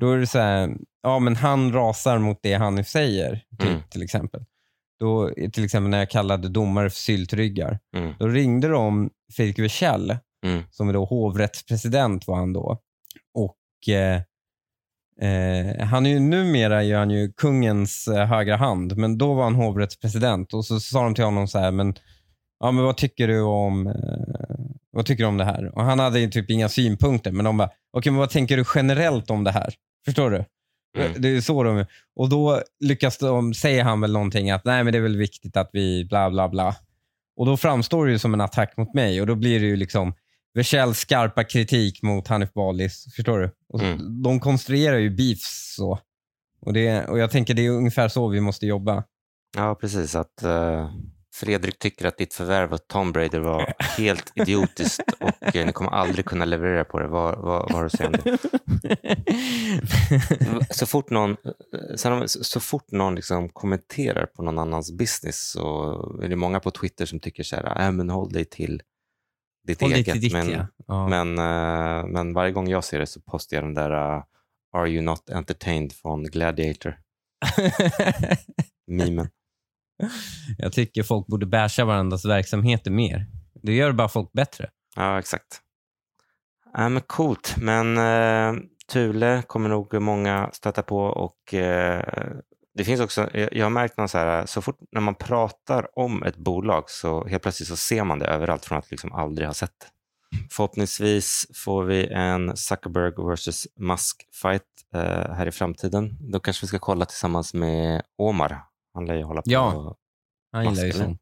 [0.00, 0.70] Då är det så här,
[1.02, 3.80] ja men han rasar mot det han säger, typ, Mm.
[3.90, 4.44] till exempel.
[5.00, 7.78] Då, till exempel när jag kallade domare för syltryggar.
[7.96, 10.16] mm, Då ringde de Fredrik Wersäll,
[10.46, 12.78] mm, som då hovrättspresident var han då.
[13.34, 14.22] Och eh,
[15.20, 19.44] eh, han är ju numera är han ju kungens eh, högra hand, men då var
[19.44, 21.94] han hovrättspresident och så sa de till honom så här, men,
[22.60, 23.94] ja, men vad tycker du om eh,
[24.90, 25.78] vad tycker du om det här?
[25.78, 28.64] Och han hade ju typ inga synpunkter, men de bara, okej, men vad tänker du
[28.74, 29.74] generellt om det här?
[30.04, 30.44] Förstår du?
[30.98, 31.12] Mm.
[31.18, 31.84] Det är så de
[32.16, 35.56] Och då lyckas de, säger han väl någonting att nej men det är väl viktigt
[35.56, 36.74] att vi bla bla bla.
[37.36, 39.76] Och då framstår det ju som en attack mot mig och då blir det ju
[39.76, 40.14] liksom
[40.58, 43.04] Versells skarpa kritik mot Hanif Balis.
[43.16, 43.50] Förstår du?
[43.68, 44.22] Och Mm.
[44.22, 45.98] De konstruerar ju beefs så.
[46.60, 49.04] Och, det, och jag tänker det är ungefär så vi måste jobba.
[49.56, 50.14] ja, precis.
[50.14, 50.90] Att eh,
[51.34, 55.90] Fredrik tycker att ditt förvärv av Tom Brady var helt idiotiskt och eh, ni kommer
[55.90, 57.08] aldrig kunna leverera på det.
[57.08, 57.34] Vad,
[57.72, 58.38] har du att säga om det?
[60.74, 61.36] Så fort någon,
[61.96, 65.92] sen om- så så fort någon liksom kommenterar på någon annans business så
[66.22, 68.82] är det många på Twitter som tycker så här, äh, men håll dig till
[69.68, 70.20] ditt Håll eget.
[70.20, 71.08] ditt men, ja.
[71.08, 74.22] men, eh, men varje gång jag ser det så postar jag den där uh,
[74.72, 76.98] Are you not entertained från Gladiator,
[78.86, 79.28] memen.
[80.58, 83.26] jag tycker folk borde basha varandras verksamheter mer.
[83.62, 84.70] Det gör bara folk bättre.
[84.96, 85.60] Ja, exakt.
[86.72, 88.60] Ja, men coolt, men eh,
[88.92, 92.02] Thule kommer nog många stöta på och eh,
[92.78, 96.22] det finns också, jag, har märkt någon så här, så fort när man pratar om
[96.22, 99.54] ett bolag så helt plötsligt så ser man det överallt från att liksom aldrig ha
[99.54, 99.86] sett det.
[100.50, 104.62] Förhoppningsvis får vi en Zuckerberg versus Musk-fight
[104.94, 106.16] eh, här i framtiden.
[106.20, 108.60] Då kanske vi ska kolla tillsammans med Omar.
[108.94, 109.50] Han lär ju hålla på.
[109.50, 109.96] Ja.
[110.52, 111.20] Han gillar ju sånt.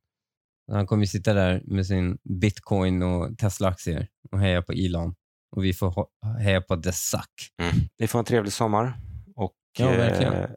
[0.73, 5.15] Han kommer ju sitta där med sin bitcoin och Tesla-aktier och heja på Elon.
[5.57, 6.07] Och vi får
[6.39, 7.51] heja på The Suck.
[7.63, 7.75] Mm.
[7.99, 8.95] Ni får en trevlig sommar
[9.37, 10.33] och Ja, verkligen.
[10.33, 10.51] eh,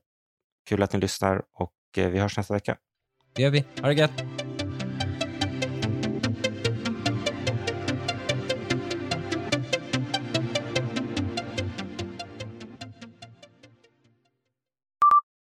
[0.69, 2.77] kul att ni lyssnar och eh, vi hörs nästa vecka.
[3.33, 3.63] Det gör vi.
[3.81, 4.48] Ha det gött!